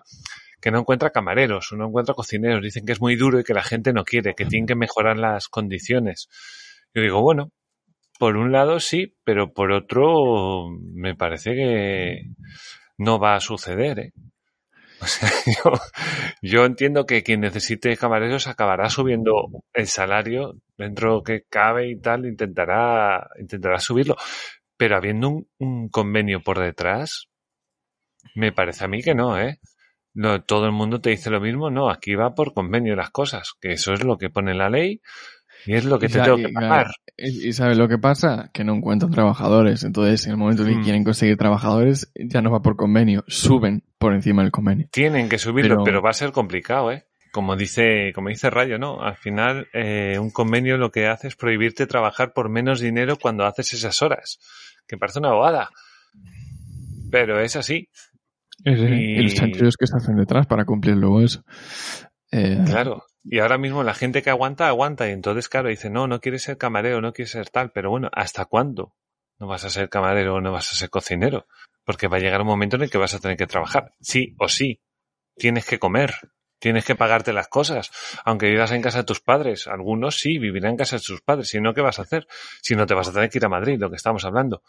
[0.61, 3.63] que no encuentra camareros, no encuentra cocineros, dicen que es muy duro y que la
[3.63, 6.29] gente no quiere, que tienen que mejorar las condiciones.
[6.95, 7.51] Yo digo, bueno,
[8.19, 12.23] por un lado sí, pero por otro me parece que
[12.99, 14.13] no va a suceder, ¿eh?
[15.03, 15.73] O sea, yo,
[16.43, 22.27] yo entiendo que quien necesite camareros acabará subiendo el salario dentro que cabe y tal,
[22.27, 24.17] intentará, intentará subirlo.
[24.77, 27.29] Pero habiendo un, un convenio por detrás,
[28.35, 29.59] me parece a mí que no, ¿eh?
[30.15, 33.53] No, todo el mundo te dice lo mismo, no, aquí va por convenio las cosas,
[33.61, 35.01] que eso es lo que pone la ley
[35.67, 36.87] y es lo que Y te sa- tengo que pagar.
[37.17, 38.51] Y, y ¿sabes lo que pasa?
[38.53, 39.85] Que no encuentran trabajadores.
[39.85, 40.83] Entonces, en el momento en que Mm.
[40.85, 44.89] quieren conseguir trabajadores, ya no va por convenio, suben por encima del convenio.
[44.91, 47.05] Tienen que subirlo, Pero- pero, va a ser complicado, ¿eh?
[47.33, 49.03] Como dice, como dice Rayo, ¿no?
[49.03, 53.45] Al final, eh, un convenio lo que hace es prohibirte trabajar por menos dinero cuando
[53.45, 54.39] haces esas horas.
[54.89, 55.69] Que parece una bobada.
[57.11, 57.89] Pero es así,
[58.65, 61.43] Y, Y- y los chanchullos que se hacen detrás para cumplir luego eso.
[62.31, 63.05] Eh, claro.
[63.25, 65.09] Y ahora mismo la gente que aguanta, aguanta.
[65.09, 67.71] Y entonces, claro, dice, no, no quieres ser camarero, no quieres ser tal.
[67.71, 68.95] Pero bueno, ¿hasta cuándo
[69.39, 71.47] no vas a ser camarero no vas a ser cocinero?
[71.85, 73.93] Porque va a llegar un momento en el que vas a tener que trabajar.
[74.01, 74.81] Sí o sí.
[75.37, 76.15] Tienes que comer.
[76.59, 77.91] Tienes que pagarte las cosas.
[78.25, 79.67] Aunque vivas en casa de tus padres.
[79.67, 81.49] Algunos sí vivirán en casa de sus padres.
[81.49, 82.27] Si no, ¿qué vas a hacer?
[82.63, 84.63] Si no, te vas a tener que ir a Madrid, lo que estamos hablando.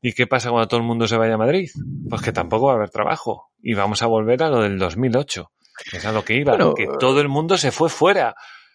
[0.00, 1.70] ¿Y qué pasa cuando todo el mundo se vaya a Madrid?
[2.08, 3.50] Pues que tampoco va a haber trabajo.
[3.62, 5.50] Y vamos a volver a lo del 2008.
[5.90, 6.52] Que es a lo que iba.
[6.52, 8.34] Bueno, que todo el mundo se fue fuera.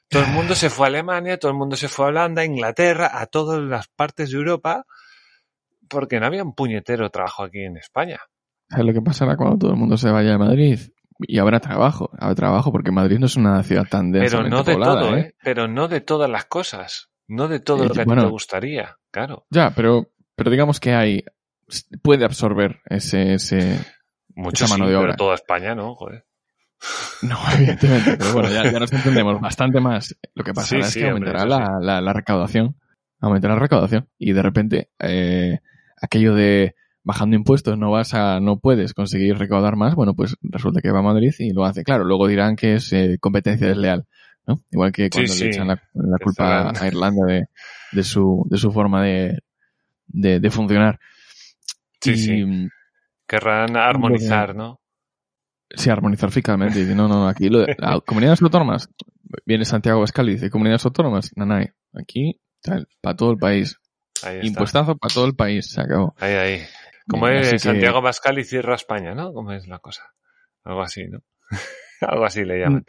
[0.10, 2.46] Todo el mundo se fue a Alemania, todo el mundo se fue a Holanda, a
[2.46, 4.86] Inglaterra, a todas las partes de Europa,
[5.88, 8.20] porque no había un puñetero trabajo aquí en España.
[8.70, 10.80] ¿Sabes lo que pasará cuando todo el mundo se vaya a Madrid?
[11.20, 14.64] Y habrá trabajo, habrá trabajo, porque Madrid no es una ciudad tan Pero densamente no
[14.64, 15.20] de poblada, todo, ¿eh?
[15.20, 15.36] ¿eh?
[15.44, 17.10] Pero no de todas las cosas.
[17.28, 18.24] No de todo Eh, lo que a ti bueno.
[18.24, 18.98] te gustaría.
[19.12, 19.46] Claro.
[19.50, 21.24] Ya, pero, pero digamos que hay,
[22.02, 23.80] puede absorber ese, ese,
[24.36, 25.16] Mucho mano sí, de pero obra.
[25.16, 26.26] toda España no, joder.
[27.22, 30.16] No, evidentemente, pero bueno, ya, ya nos entendemos bastante más.
[30.34, 32.76] Lo que pasará Sí, es sí, que aumentará la, la, la recaudación,
[33.20, 35.60] aumentará la recaudación, y de repente, eh,
[36.02, 40.82] aquello de bajando impuestos no vas a, no puedes conseguir recaudar más, bueno, pues resulta
[40.82, 41.84] que va a Madrid y lo hace.
[41.84, 44.06] Claro, luego dirán que es eh, competencia desleal,
[44.46, 44.62] ¿no?
[44.72, 45.44] Igual que cuando sí.
[45.46, 47.46] le echan la, la culpa a Irlanda de,
[47.92, 49.40] de su, de su forma de,
[50.08, 51.00] de, de funcionar.
[52.00, 52.68] Sí, y, sí.
[53.28, 54.81] Querrán armonizar, ¿no?
[55.76, 56.80] Sí, armonizar fiscalmente.
[56.80, 58.90] Y dice, no, no, aquí lo de, la- comunidades autónomas.
[59.46, 61.70] Viene Santiago Pascal y dice, comunidades autónomas, nanay.
[61.94, 62.40] Aquí,
[63.02, 63.78] para todo el país.
[64.48, 66.14] Impuestazo para todo el país, se acabó.
[66.20, 66.62] Ahí, ahí.
[67.08, 69.34] Como es que- Santiago Pascal y cierra España, ¿no?
[69.34, 70.04] ¿Cómo es la cosa?
[70.64, 71.20] Algo así, ¿no?
[72.02, 72.86] Algo así le llaman.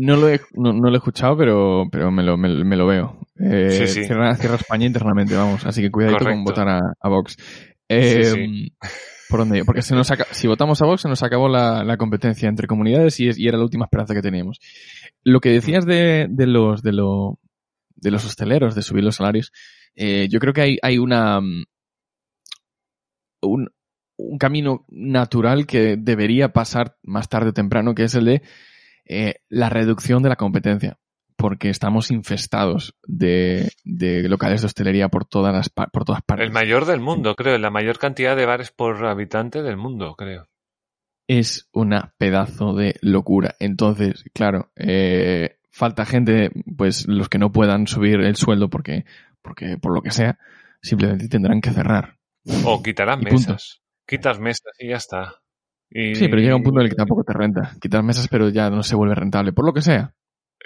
[0.00, 2.86] No lo he, no, no lo he escuchado, pero, pero me, lo, me, me lo
[2.86, 3.18] veo.
[3.38, 4.04] Eh, Sí, sí.
[4.04, 5.64] Cierra, cierra España internamente, vamos.
[5.66, 7.36] Así que cuidadito con votar a, a Vox.
[7.88, 8.72] Eh, Sí,
[9.28, 9.64] ¿Por dónde?
[9.64, 13.18] Porque se nos si votamos a Vox, se nos acabó la, la competencia entre comunidades
[13.20, 14.58] y, es- y era la última esperanza que teníamos.
[15.24, 17.38] Lo que decías de, de los, de lo,
[17.96, 19.52] de los hosteleros, de subir los salarios,
[19.94, 21.64] eh, yo creo que hay, hay una, mm,
[23.42, 23.68] un,
[24.16, 28.42] un camino natural que debería pasar más tarde o temprano, que es el de
[29.06, 30.98] eh, la reducción de la competencia.
[31.36, 36.46] Porque estamos infestados de, de locales de hostelería por todas las por todas partes.
[36.46, 37.58] El mayor del mundo, creo.
[37.58, 40.48] La mayor cantidad de bares por habitante del mundo, creo.
[41.28, 43.54] es una pedazo de locura.
[43.60, 49.04] Entonces, claro, eh, falta gente, pues los que no puedan subir el sueldo porque,
[49.42, 50.38] porque por lo que sea,
[50.80, 52.16] simplemente tendrán que cerrar.
[52.64, 53.34] O quitarán punto.
[53.34, 53.82] mesas.
[54.06, 55.34] Quitas mesas y ya está.
[55.90, 57.72] Y- Sí, pero llega un punto en el que tampoco te renta.
[57.80, 60.14] Quitar mesas, pero ya no se vuelve rentable, por lo que sea.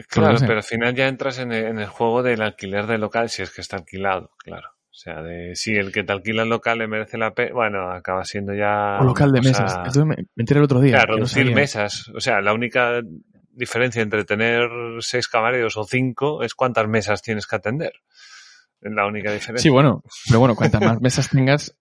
[0.08, 3.28] Claro, pero al final ya entras en el, en el juego del alquiler del local
[3.28, 4.68] si es que está alquilado, claro.
[4.90, 7.90] O sea, de si el que te alquila el local le merece la pena, bueno,
[7.90, 8.98] acaba siendo ya...
[9.00, 9.76] O local de mesas.
[9.78, 10.92] Entonces me, me enteré el otro día.
[10.92, 12.08] Claro, no reducir mesas.
[12.14, 13.00] O sea, la única
[13.52, 14.68] diferencia entre tener
[15.00, 17.92] seis camareros o cinco es cuántas mesas tienes que atender.
[18.80, 19.62] Es la única diferencia.
[19.62, 21.76] Sí, bueno, pero bueno, cuantas más mesas tengas,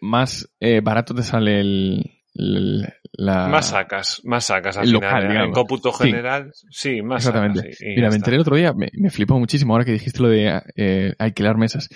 [0.00, 3.48] más eh, barato te sale el- la...
[3.48, 5.22] Más sacas, más sacas al el final.
[5.24, 7.60] local, en cómputo general, sí, más Exactamente.
[7.60, 7.76] sacas.
[7.78, 10.28] sí, Mira, me enteré el otro día, me, me flipó muchísimo ahora que dijiste lo
[10.28, 11.88] de eh, alquilar mesas.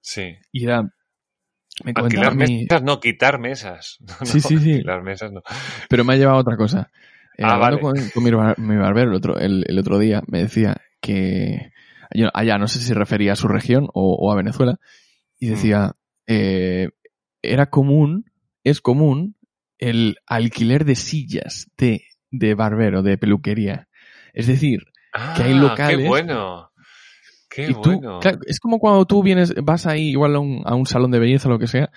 [0.00, 0.34] Sí.
[0.52, 0.82] Y era...
[1.84, 3.98] Me Alquilar mi- mesas, no, quitar mesas.
[4.20, 4.72] No, Sí, sí, sí.
[4.72, 5.42] Alquilar mesas, no.
[5.88, 6.90] Pero me ha llevado a otra cosa.
[7.36, 8.00] Eh, Ah, hablando vale.
[8.00, 11.70] con, con mi, bar- mi barbero el otro, el, el otro día, me decía que
[12.14, 14.78] yo- allá no sé si se refería a su región o, o a Venezuela,
[15.38, 15.92] y decía,
[16.26, 16.88] eh,
[17.42, 18.24] era común,
[18.64, 19.36] es común
[19.78, 23.88] el alquiler de sillas de, de barbero, de peluquería.
[24.32, 24.84] Es decir,
[25.36, 26.70] Que hay Ah, locales- Qué bueno.
[27.48, 28.20] Qué y tú, bueno.
[28.20, 31.18] claro, es como cuando tú vienes, vas ahí igual a un, a un salón de
[31.18, 31.90] belleza o lo que sea,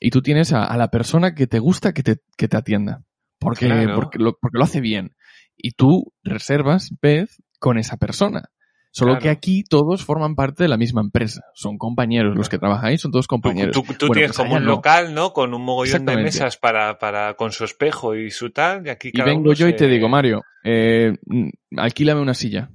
[0.00, 3.02] y tú tienes a, a la persona que te gusta que te, que te atienda.
[3.38, 3.94] Porque, Claro.
[3.94, 5.14] porque, lo, porque lo hace bien.
[5.56, 8.50] Y tú reservas vez con esa persona.
[8.90, 9.22] Solo Claro.
[9.22, 11.42] que aquí todos forman parte de la misma empresa.
[11.54, 12.34] Son compañeros.
[12.36, 13.72] Los que trabajan ahí son todos compañeros.
[13.74, 14.70] tú- tú Bueno, tienes pues como un no.
[14.70, 15.32] local, ¿no?
[15.32, 19.10] Con un mogollón de mesas para, para, con su espejo y su tal, y aquí
[19.12, 22.70] Y vengo uno yo y te digo, Mario, eh, mm, alquílame una silla.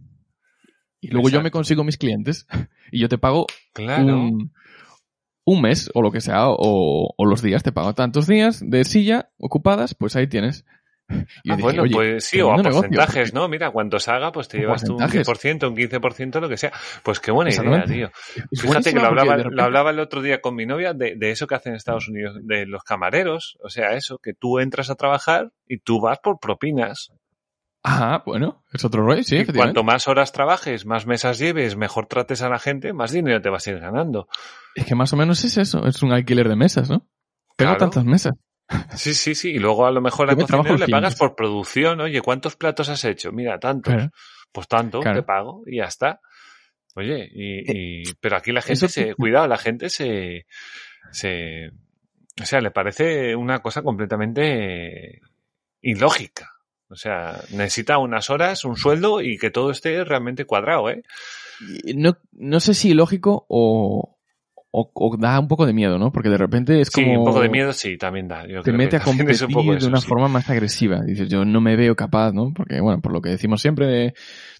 [1.01, 2.47] Y luego yo me consigo mis clientes
[2.91, 4.05] y yo te pago Claro.
[4.05, 4.53] un,
[5.45, 8.85] un mes o lo que sea, o, o los días, te pago tantos días de
[8.85, 10.63] silla ocupadas, pues ahí tienes.
[11.09, 13.47] Y Ah, dije, bueno, pues sí, o a negocio, porcentajes, ¿no?
[13.49, 15.27] Mira, cuanto salga, pues te llevas tú un porcentajes.
[15.27, 16.71] 10%, un 15%, lo que sea.
[17.03, 18.11] Pues qué buena idea, tío.
[18.51, 21.15] es Fíjate que lo hablaba, repente- lo hablaba el otro día con mi novia de,
[21.15, 23.57] de eso que hacen en Estados Unidos, de los camareros.
[23.61, 27.11] O sea, eso, que tú entras a trabajar y tú vas por propinas.
[27.83, 32.05] Ah, bueno, es otro rollo, sí, y cuanto más horas trabajes, más mesas lleves, mejor
[32.05, 34.29] trates a la gente, más dinero te vas a ir ganando.
[34.73, 37.05] Es que más o menos es eso, es un alquiler de mesas, ¿no?
[37.57, 37.77] Claro.
[37.77, 38.33] tantas mesas.
[38.95, 39.51] Sí, sí, sí.
[39.51, 41.99] Y luego a lo mejor al cocinero le pagas por producción.
[42.01, 43.31] Oye, ¿cuántos platos has hecho?
[43.31, 43.93] Mira, tantos.
[43.93, 44.11] Claro.
[44.51, 45.19] Pues tanto, Claro.
[45.19, 46.19] te pago y ya está.
[46.95, 50.45] Oye, y, y- pero aquí la gente se, cuidado, la gente se,
[51.11, 51.69] se,
[52.41, 55.21] o sea, le parece una cosa completamente
[55.81, 56.51] ilógica.
[56.89, 61.01] O sea, necesita unas horas, un sueldo y que todo esté realmente cuadrado, ¿eh?
[61.95, 64.19] No, no sé si lógico o,
[64.75, 66.11] o, o da un poco de miedo, ¿no?
[66.11, 67.05] Porque de repente es como...
[67.07, 68.47] Sí, un poco de miedo sí, también da.
[68.47, 70.07] Yo te creo mete que a competir un poco de una sí.
[70.07, 71.01] forma más agresiva.
[71.01, 72.51] Dices, yo no me veo capaz, ¿no?
[72.55, 74.13] Porque, bueno, por lo que decimos siempre de,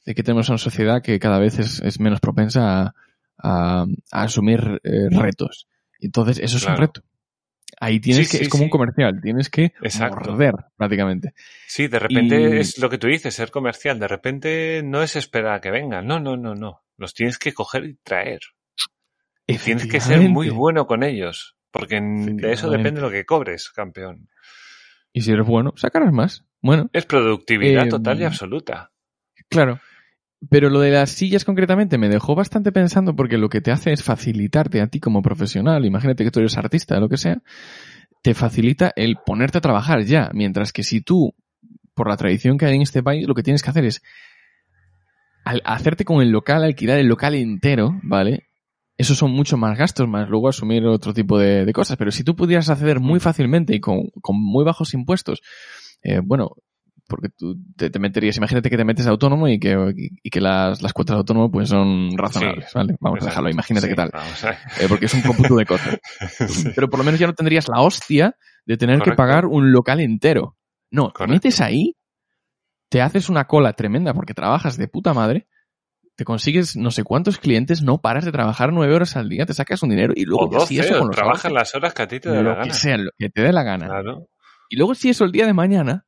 [0.06, 2.94] de que tenemos una sociedad que cada vez es, es menos propensa a,
[3.40, 5.68] a- a asumir eh, retos.
[6.00, 7.02] Entonces, eso es un reto.
[7.80, 10.30] Ahí tienes Sí, que, sí, es como un comercial, tienes que Exacto.
[10.30, 11.34] morder prácticamente.
[11.68, 14.00] Sí, de repente Y- es lo que tú dices, ser comercial.
[14.00, 16.06] De repente no es esperar a que vengan.
[16.06, 16.84] No, no, no, no.
[16.98, 18.42] Los tienes que coger y traer.
[19.48, 21.56] Y tienes que ser muy bueno con ellos.
[21.72, 24.30] Porque de eso depende lo que cobres, campeón.
[25.12, 26.46] Y si eres bueno, sacarás más.
[26.62, 28.92] Bueno, Es productividad Eh, total y absoluta.
[29.50, 29.80] Claro.
[30.50, 33.92] Pero lo de las sillas concretamente me dejó bastante pensando porque lo que te hace
[33.92, 37.42] es facilitarte a ti como profesional, imagínate que tú eres artista, lo que sea,
[38.22, 41.34] te facilita el ponerte a trabajar ya, mientras que si tú,
[41.94, 44.02] por la tradición que hay en este país, lo que tienes que hacer es
[45.46, 48.48] al hacerte con el local, alquilar el local entero, ¿vale?
[48.98, 51.98] Esos son mucho más gastos, más luego asumir otro tipo de, de cosas.
[51.98, 55.42] Pero si tú pudieras acceder muy fácilmente y con, con muy bajos impuestos,
[56.04, 56.52] eh, bueno,
[57.08, 59.76] porque tú te, te meterías, imagínate que te metes autónomo y que,
[60.24, 62.72] y que las, las cuotas de autónomo pues son razonables, Sí.
[62.76, 62.96] ¿vale?
[63.00, 64.12] Vamos a dejarlo, imagínate Sí, qué tal.
[64.80, 66.00] Eh, porque es un cómputo de cosas.
[66.48, 66.70] Sí.
[66.76, 68.36] Pero por lo menos ya no tendrías la hostia
[68.66, 70.56] de tener que pagar un local entero.
[70.92, 71.98] No, te metes ahí,
[72.90, 75.48] te haces una cola tremenda porque trabajas de puta madre,
[76.16, 79.54] te consigues no sé cuántos clientes, no paras de trabajar nueve horas al día, te
[79.54, 82.02] sacas un dinero y luego O si 12, eso con los trabajas las horas que
[82.04, 82.64] a ti te dé la gana.
[82.64, 83.88] que sea, lo que te dé la gana.
[83.88, 84.28] Claro.
[84.70, 86.06] Y luego si eso el día de mañana,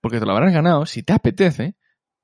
[0.00, 1.76] porque te lo habrás ganado, si te apetece,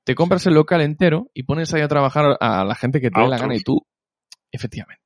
[0.03, 3.19] te compras el local entero y pones ahí a trabajar a la gente que te
[3.21, 3.85] dé la gana y tú,
[4.51, 5.03] efectivamente.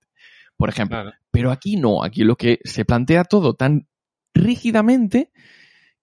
[0.58, 1.18] Por ejemplo, Claro.
[1.32, 3.88] pero aquí no, aquí lo que se plantea todo tan
[4.34, 5.32] rígidamente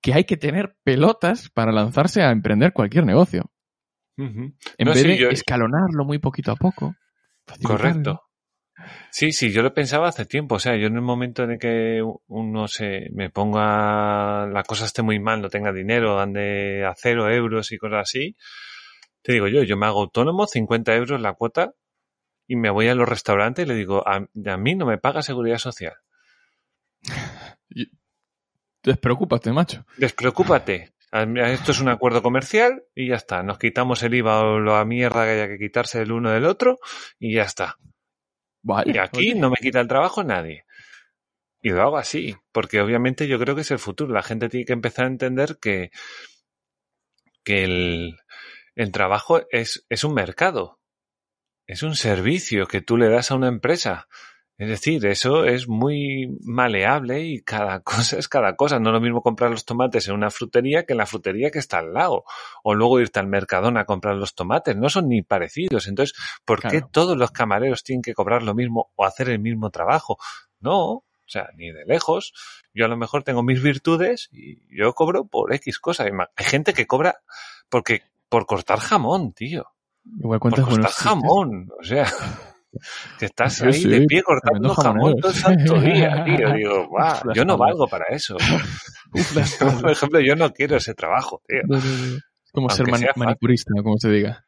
[0.01, 3.51] que hay que tener pelotas para lanzarse a emprender cualquier negocio.
[4.25, 6.95] En No, vez sí, de yo- escalonarlo muy poquito a poco.
[7.63, 8.23] Correcto.
[9.11, 10.55] Sí, sí, yo lo pensaba hace tiempo.
[10.55, 14.85] O sea, yo en el momento en el que uno se me ponga, la cosa
[14.87, 18.37] esté muy mal, no tenga dinero, ande a cero euros y cosas así,
[19.23, 21.73] te digo yo, yo me hago autónomo, 50 euros la cuota,
[22.47, 24.17] y me voy a los restaurantes y le digo, a,
[24.47, 25.95] a mí no me paga seguridad social.
[28.83, 29.85] Despreocúpate, macho.
[29.99, 30.95] Despreocúpate.
[31.13, 33.43] A- Esto es un acuerdo comercial y ya está.
[33.43, 36.79] Nos quitamos el IVA o la mierda que haya que quitarse el uno del otro
[37.19, 37.77] y ya está.
[38.63, 38.93] Vale.
[38.95, 39.35] Y aquí oye.
[39.41, 40.65] no me quita el trabajo nadie.
[41.63, 44.15] Y lo hago así, porque obviamente yo creo que es el futuro.
[44.15, 45.91] La gente tiene que empezar a entender que,
[47.45, 48.17] que el,
[48.75, 50.79] el trabajo es, es un mercado.
[51.67, 54.09] Es un servicio que tú le das a una empresa.
[54.61, 58.79] Es decir, eso es muy maleable y cada cosa es cada cosa.
[58.79, 61.59] No es lo mismo comprar los tomates en una frutería que en la frutería que
[61.59, 62.25] está al lado.
[62.63, 64.77] O luego irte al Mercadona a comprar los tomates.
[64.77, 65.89] No son ni parecidos.
[65.89, 69.71] Entonces, ¿por qué todos los camareros tienen que cobrar lo mismo o hacer el mismo
[69.71, 70.19] trabajo?
[70.61, 72.35] No, o sea, ni de lejos.
[72.75, 76.05] Yo a lo mejor tengo mis virtudes y yo cobro por X cosa.
[76.05, 77.23] Hay gente que cobra
[77.71, 79.69] porque por cortar jamón, tío.
[80.19, 81.71] Igual Por cortar jamón.
[81.81, 82.05] O sea,
[83.19, 86.53] que estás Sí, ahí sí, de pie cortando jamón todo el santo día, tío.
[86.53, 88.37] Digo, "Buah, Uf, la yo no valgo para eso.
[89.83, 91.61] Por ejemplo, yo no quiero ese trabajo, tío.
[92.53, 94.45] Como ser mani- manicurista, como se diga.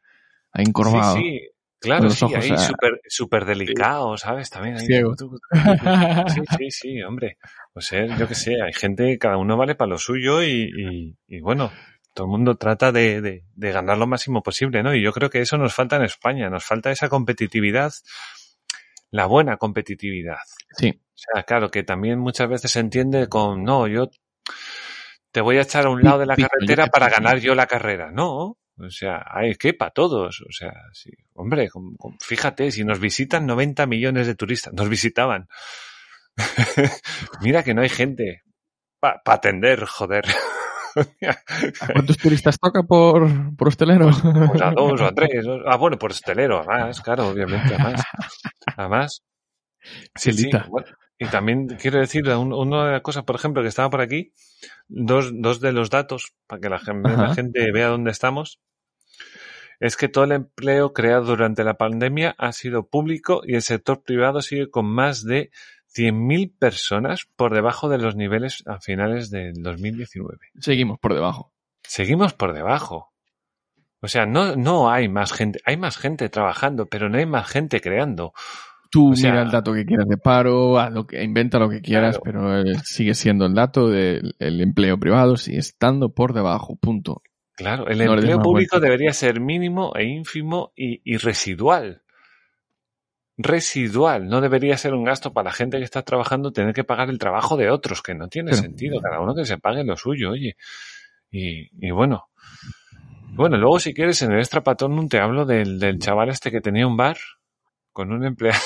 [0.51, 1.15] Ahí encorvado.
[1.15, 1.49] Sí, sí.
[1.79, 4.49] Claro, sí, ojos ahí a- súper super delicado, ¿sabes?
[4.49, 4.85] También ahí.
[4.85, 5.15] Ciego.
[6.33, 7.37] Sí, sí, sí, hombre.
[7.73, 11.17] O sea, yo qué sé, hay gente, cada uno vale para lo suyo y, y,
[11.27, 11.71] y bueno,
[12.13, 14.93] todo el mundo trata de, de, de ganar lo máximo posible, ¿no?
[14.93, 17.93] Y yo creo que eso nos falta en España, nos falta esa competitividad,
[19.11, 20.39] la buena competitividad.
[20.77, 20.89] Sí.
[20.89, 24.09] O sea, claro, que también muchas veces se entiende con, no, yo
[25.31, 27.67] te voy a echar a un lado de la carretera te para ganar yo la
[27.67, 28.11] carrera.
[28.11, 30.41] No, o sea, hay que para todos.
[30.41, 31.11] O sea, sí.
[31.33, 31.69] hombre,
[32.19, 35.47] fíjate, si nos visitan 90 millones de turistas, nos visitaban.
[37.41, 38.43] Mira que no hay gente
[38.99, 40.25] para atender, joder.
[41.81, 44.09] ¿A ¿Cuántos turistas toca por, por hostelero?
[44.49, 45.45] Pues a dos o a tres.
[45.65, 48.01] Ah, bueno, por hostelero, además, claro, obviamente, además.
[48.77, 49.21] Además.
[50.15, 50.49] Sí, sí.
[50.69, 50.87] Bueno,
[51.17, 54.31] y también quiero decir, un- una de las cosas, por ejemplo, que estaba por aquí,
[54.87, 58.59] dos, dos de los datos, para que la, gen- la gente vea dónde estamos,
[59.79, 64.01] es que todo el empleo creado durante la pandemia ha sido público y el sector
[64.03, 65.51] privado sigue con más de
[65.95, 71.53] 100.000 personas por debajo de los niveles a finales del 2019 Seguimos por debajo.
[71.83, 73.13] seguimos por debajo.
[74.01, 77.47] O sea, no, no hay más gente, hay más gente trabajando, pero no hay más
[77.47, 78.33] gente creando.
[78.91, 81.69] Tú O sea- mira el dato que quieras de paro, haz lo que, inventa lo
[81.69, 82.23] que quieras, Claro.
[82.23, 87.21] pero eh, sigue siendo el dato del el empleo privado, sigue estando por debajo, punto.
[87.55, 92.02] Claro, el No empleo público debería ser mínimo e ínfimo y, y residual.
[93.37, 97.09] Residual, no debería ser un gasto para la gente que está trabajando tener que pagar
[97.09, 100.31] el trabajo de otros, que no tiene sentido, cada uno que se pague lo suyo,
[100.31, 100.55] oye.
[101.31, 102.29] Y, y bueno.
[103.35, 106.61] Bueno, luego si quieres en el extra patrón te hablo del, del chaval este que
[106.61, 107.17] tenía un bar
[107.91, 108.59] con un empleado.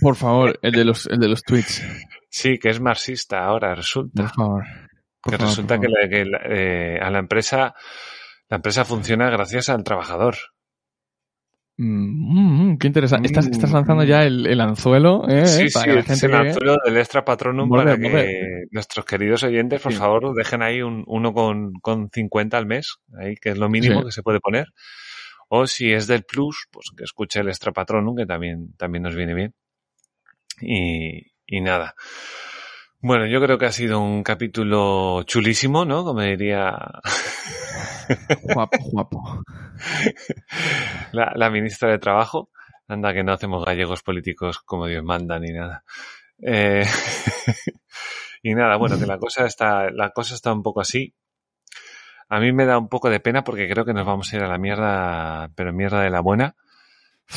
[0.00, 1.82] Por favor, el de los, el de los tweets.
[2.28, 4.22] Sí, que es marxista ahora, resulta.
[4.22, 4.64] Por favor.
[5.20, 7.74] Por que favor, resulta por que, la- que la- eh, a la empresa
[8.48, 10.36] la empresa funciona gracias al trabajador.
[11.82, 13.26] Mm, mm, qué interesante.
[13.28, 15.46] Estás, estás lanzando ya el, el anzuelo, ¿eh?
[15.46, 18.66] sí, para sí, que la es gente el que- anzuelo del extra patronum para que
[18.70, 19.98] nuestros queridos oyentes, por Sí.
[19.98, 24.00] favor, dejen ahí un, uno con, con 50 al mes, ahí que es lo mínimo
[24.00, 24.06] Sí.
[24.06, 24.66] que se puede poner.
[25.48, 29.16] O si es del plus, pues que escuche el extra patronum, que también, también nos
[29.16, 29.54] viene bien.
[30.60, 31.94] Y, y nada.
[33.02, 36.04] Bueno, yo creo que ha sido un capítulo chulísimo, ¿no?
[36.04, 36.76] Como diría
[38.42, 39.42] Guapo, guapo.
[41.12, 42.50] la, la ministra de Trabajo.
[42.88, 45.84] Anda que no hacemos gallegos políticos como Dios manda ni nada.
[46.42, 46.84] Eh,
[48.42, 51.14] y nada, bueno, que la cosa está, la cosa está un poco así.
[52.28, 54.42] A mí me da un poco de pena porque creo que nos vamos a ir
[54.42, 56.54] a la mierda, pero mierda de la buena.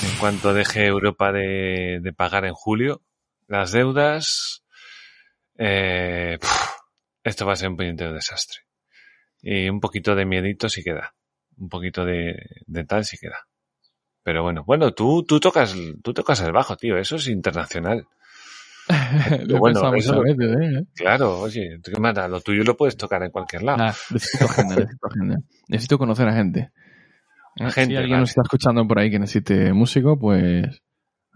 [0.02, 3.02] En cuanto deje Europa de, de pagar en julio
[3.48, 4.63] las deudas,
[5.58, 6.70] eh, puf,
[7.24, 8.60] esto va a ser un puñetero desastre.
[9.42, 11.14] Y un poquito de miedito sí queda.
[11.58, 12.36] Un poquito de,
[12.66, 13.38] de tal sí queda.
[14.24, 18.08] Pero bueno, bueno, tú, tú tocas, tú tocas el bajo, tío, eso es internacional.
[19.48, 20.84] Lo bueno, eso- veces, ¿eh?
[20.96, 21.80] Claro, oye.
[22.30, 23.94] Lo tuyo lo puedes tocar en cualquier lado.
[24.12, 25.38] Necesito agenda, necesito agenda.
[25.68, 26.72] Necesito conocer a gente.
[27.56, 28.20] Eh, Gente, si alguien vale.
[28.22, 30.66] nos está escuchando por ahí que necesite músico, pues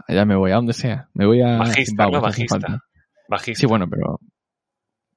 [0.08, 1.10] allá me voy, a donde sea.
[1.14, 2.80] Me voy a Bajista, Bajista.
[3.28, 3.60] Bajista.
[3.60, 4.20] Sí, bueno, pero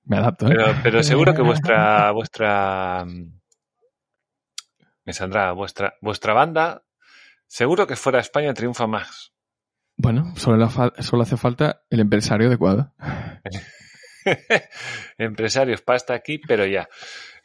[0.04, 0.54] me adapto, ¿eh?
[0.56, 3.40] Pero, pero seguro que vuestra, vuestra, mm,
[5.04, 6.82] Me saldrá vuestra, vuestra banda.
[7.46, 9.32] Seguro que fuera España triunfa más.
[9.96, 10.68] Bueno, solo, la
[11.02, 12.94] solo hace falta el empresario adecuado.
[15.18, 16.88] Empresarios, pasta aquí, pero ya.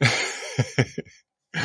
[0.00, 1.60] si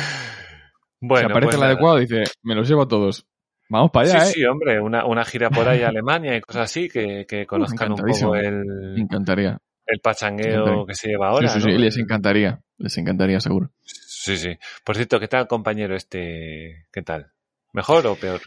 [1.00, 1.72] bueno, aparece pues el nada.
[1.72, 3.26] adecuado, dice, me los llevo a todos.
[3.72, 4.32] Vamos para allá, sí, ¿eh?
[4.34, 7.92] sí, hombre, una, una gira por ahí a Alemania y cosas así, que, que conozcan
[7.92, 9.58] un poco Me el, encantaría.
[9.86, 11.48] el pachangueo que se lleva ahora.
[11.48, 11.78] sí, sí, sí, ¿no?
[11.78, 12.60] les encantaría.
[12.76, 13.70] Les encantaría, seguro.
[13.80, 14.58] Sí, sí.
[14.84, 16.84] Por cierto, ¿qué tal, compañero este?
[16.92, 17.32] ¿Qué tal?
[17.72, 18.42] ¿Mejor o peor?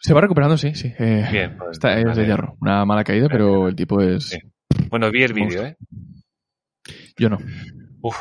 [0.00, 0.92] Se va recuperando, sí, sí.
[0.98, 2.56] Eh, Bien, pues, está, es de hierro.
[2.60, 4.38] Una mala caída, pero el tipo es...
[4.90, 5.64] Bueno, vi el vídeo.
[5.64, 5.76] ¿eh?
[7.16, 7.38] Yo no.
[8.02, 8.16] Uf.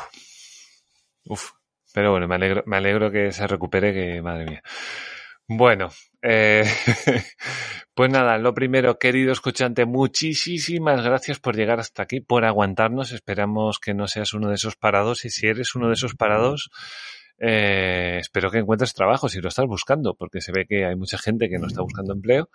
[1.26, 1.52] Uf.
[1.94, 4.62] Pero bueno, me alegro, me alegro que se recupere, que madre mía.
[5.48, 5.90] Bueno,
[6.24, 6.64] eh,
[7.94, 13.12] pues nada, lo primero, querido escuchante, muchísimas gracias por llegar hasta aquí, por aguantarnos.
[13.12, 16.72] Esperamos que no seas uno de esos parados y si eres uno de esos parados,
[17.38, 21.20] eh, espero que encuentres trabajo si lo estás buscando, porque se ve que hay mucha
[21.20, 22.50] gente que no está buscando empleo.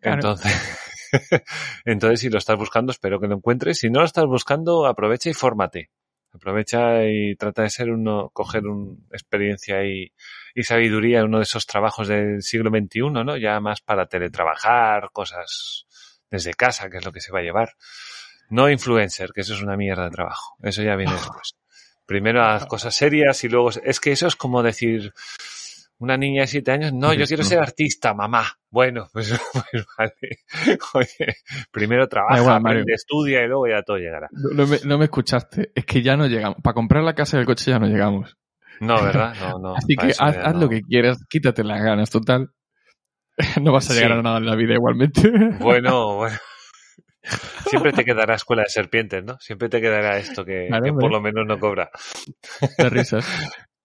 [0.00, 0.16] Claro.
[0.16, 0.78] Entonces,
[1.84, 3.78] entonces, si lo estás buscando, espero que lo encuentres.
[3.78, 5.90] Si no lo estás buscando, aprovecha y fórmate.
[6.34, 10.12] Aprovecha y trata de ser uno, coger una experiencia y,
[10.54, 13.36] y sabiduría en uno de esos trabajos del siglo XXI, ¿no?
[13.36, 15.86] Ya más para teletrabajar, cosas
[16.30, 17.74] desde casa, que es lo que se va a llevar.
[18.50, 20.56] No influencer, que eso es una mierda de trabajo.
[20.62, 21.54] Eso ya viene después.
[22.06, 23.70] Primero haz cosas serias y luego...
[23.82, 25.12] Es que eso es como decir...
[26.04, 28.44] Una niña de siete años, no, yo quiero ser artista, mamá.
[28.70, 30.76] Bueno, pues, pues vale.
[30.94, 31.34] Oye,
[31.72, 32.80] primero trabaja, igual, Mario.
[32.82, 34.28] aprende, estudia y luego ya todo llegará.
[34.32, 35.72] No, no me, no me escuchaste.
[35.74, 36.58] Es que ya no llegamos.
[36.62, 38.36] Para comprar la casa del coche ya no llegamos.
[38.80, 39.34] No, ¿verdad?
[39.40, 39.74] No, no.
[39.76, 40.60] Así que haz, haz no.
[40.60, 41.18] lo que quieras.
[41.28, 42.50] Quítate las ganas, total.
[43.62, 44.18] No vas a llegar Sí.
[44.18, 45.22] a nada en la vida igualmente.
[45.58, 46.36] Bueno, bueno.
[47.68, 49.38] Siempre te quedará escuela de serpientes, ¿no?
[49.40, 51.02] Siempre te quedará esto que, Claro, que hombre.
[51.04, 51.90] por lo menos no cobra.
[52.78, 53.26] Las risas.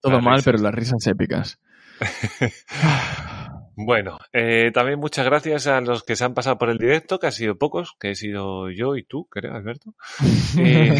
[0.01, 0.45] Todo Las mal, risas.
[0.45, 1.59] pero las risas épicas.
[3.81, 7.27] Bueno, eh, también muchas gracias a los que se han pasado por el directo, que
[7.27, 9.95] han sido pocos, que he sido yo y tú, creo, Alberto.
[10.59, 10.93] Eh,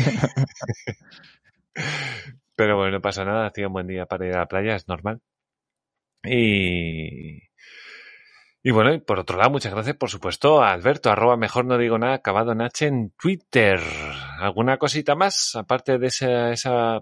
[2.56, 4.88] pero bueno, no pasa nada, hacía un buen día para ir a la playa, es
[4.88, 5.20] normal.
[6.24, 7.40] Y,
[8.64, 11.78] y bueno, y por otro lado, muchas gracias, por supuesto, a Alberto, arroba mejor no
[11.78, 13.82] digo nada, acabado en H en Twitter.
[14.40, 15.56] ¿Alguna cosita más?
[15.58, 17.02] Aparte de esa, esa,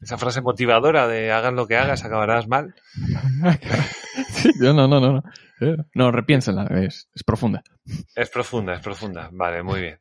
[0.00, 2.74] esa frase motivadora de hagas lo que hagas, acabarás mal.
[4.30, 5.12] Sí, yo no, no, no.
[5.12, 5.22] No,
[5.60, 7.62] Eh, no repiénsala, es, es profunda.
[8.14, 9.30] Es profunda, es profunda.
[9.32, 9.98] Vale, muy bien.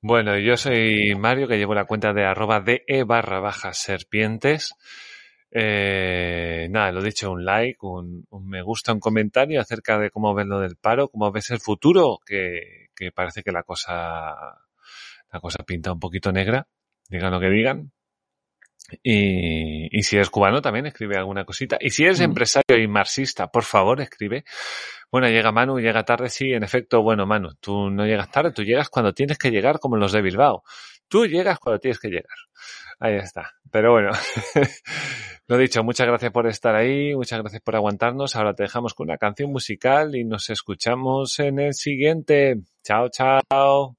[0.00, 4.74] Bueno, yo soy Mario, que llevo la cuenta de arroba de barra baja serpientes.
[5.50, 10.34] Eh, nada, lo dicho, un like, un, un me gusta, un comentario acerca de cómo
[10.34, 14.34] ves lo del paro, cómo ves el futuro, que, que parece que la cosa,
[15.32, 16.68] la cosa pinta un poquito negra,
[17.08, 17.90] digan lo que digan.
[19.02, 21.76] Y, y si eres cubano también escribe alguna cosita.
[21.80, 22.24] Y si eres Mm.
[22.24, 24.44] empresario y marxista, por favor escribe.
[25.10, 28.62] Bueno, llega Manu, llega tarde, sí, en efecto, bueno, Manu, tú no llegas tarde, tú
[28.64, 30.62] llegas cuando tienes que llegar como los de Bilbao.
[31.08, 32.24] Tú llegas cuando tienes que llegar.
[32.98, 33.52] Ahí está.
[33.70, 34.10] Pero bueno,
[35.48, 38.34] lo dicho, muchas gracias por estar ahí, muchas gracias por aguantarnos.
[38.36, 42.56] Ahora te dejamos con una canción musical y nos escuchamos en el siguiente.
[42.82, 43.96] Chao, chao.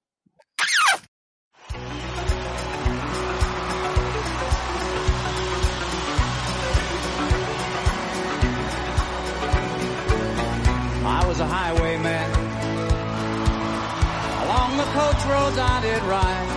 [15.58, 16.50] Did ride.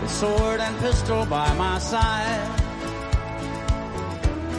[0.00, 2.60] With sword and pistol by my side.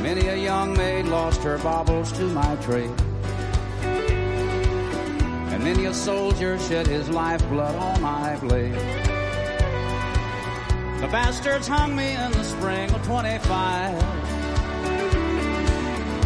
[0.02, 2.92] Many a young maid lost her baubles to my trade.
[5.52, 8.74] And many a soldier shed his lifeblood on my blade.
[11.00, 14.26] The bastards hung me in the spring of 25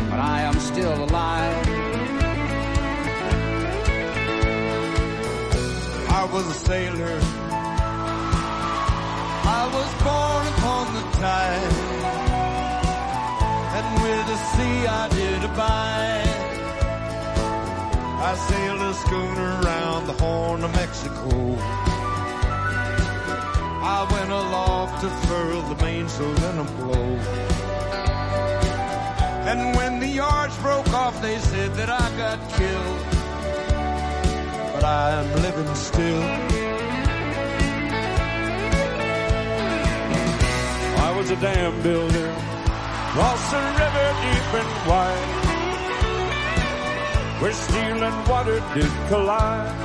[0.10, 1.89] but I am still alive.
[6.20, 7.17] I was a sailor.
[9.57, 11.76] I was born upon the tide.
[13.78, 16.39] And with the sea I did abide.
[18.30, 21.55] I sailed a schooner around the Horn of Mexico.
[23.95, 27.11] I went aloft to furl the mainsail in a blow.
[29.49, 33.18] And when the yards broke off, they said that I got killed.
[34.80, 36.23] But I am living still.
[41.05, 45.32] I was a dam builder, across the river deep and wide,
[47.41, 49.75] where steel and water did collide.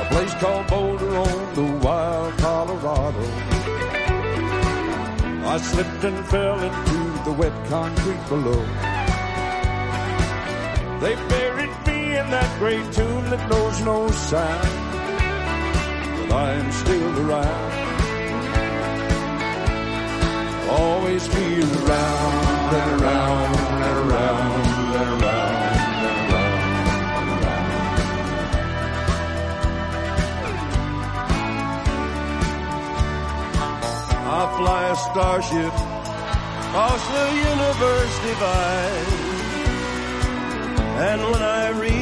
[0.00, 3.26] A place called Boulder on the wild Colorado.
[5.44, 8.64] I slipped and fell into the wet concrete below.
[11.00, 11.61] They buried
[12.32, 14.68] that great tomb that knows no sound.
[16.16, 17.72] But I am still around.
[20.70, 23.54] Always feel around and around
[23.86, 24.64] and around
[25.00, 25.52] and around.
[34.34, 35.74] I'll fly a starship
[36.64, 39.22] across the universe divide.
[40.94, 42.01] And when I reach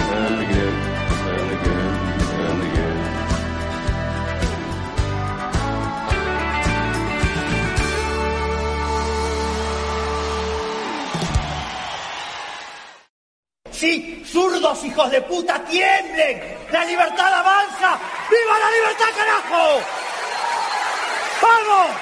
[13.81, 16.39] Sí, zurdos hijos de puta, tiemblen.
[16.71, 17.99] La libertad avanza.
[18.29, 19.81] ¡Viva la libertad, carajo!
[21.41, 21.97] ¡Vamos!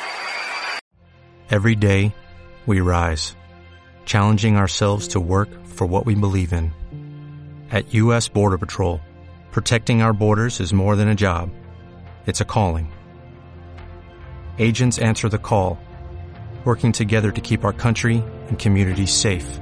[1.49, 2.13] Every day,
[2.65, 3.33] we rise,
[4.05, 6.73] challenging ourselves to work for what we believe in.
[7.71, 8.27] At U.S.
[8.27, 8.99] Border Patrol,
[9.53, 11.49] protecting our borders is more than a job,
[12.25, 12.91] it's a calling.
[14.57, 15.79] Agents answer the call,
[16.65, 19.61] working together to keep our country and communities safe.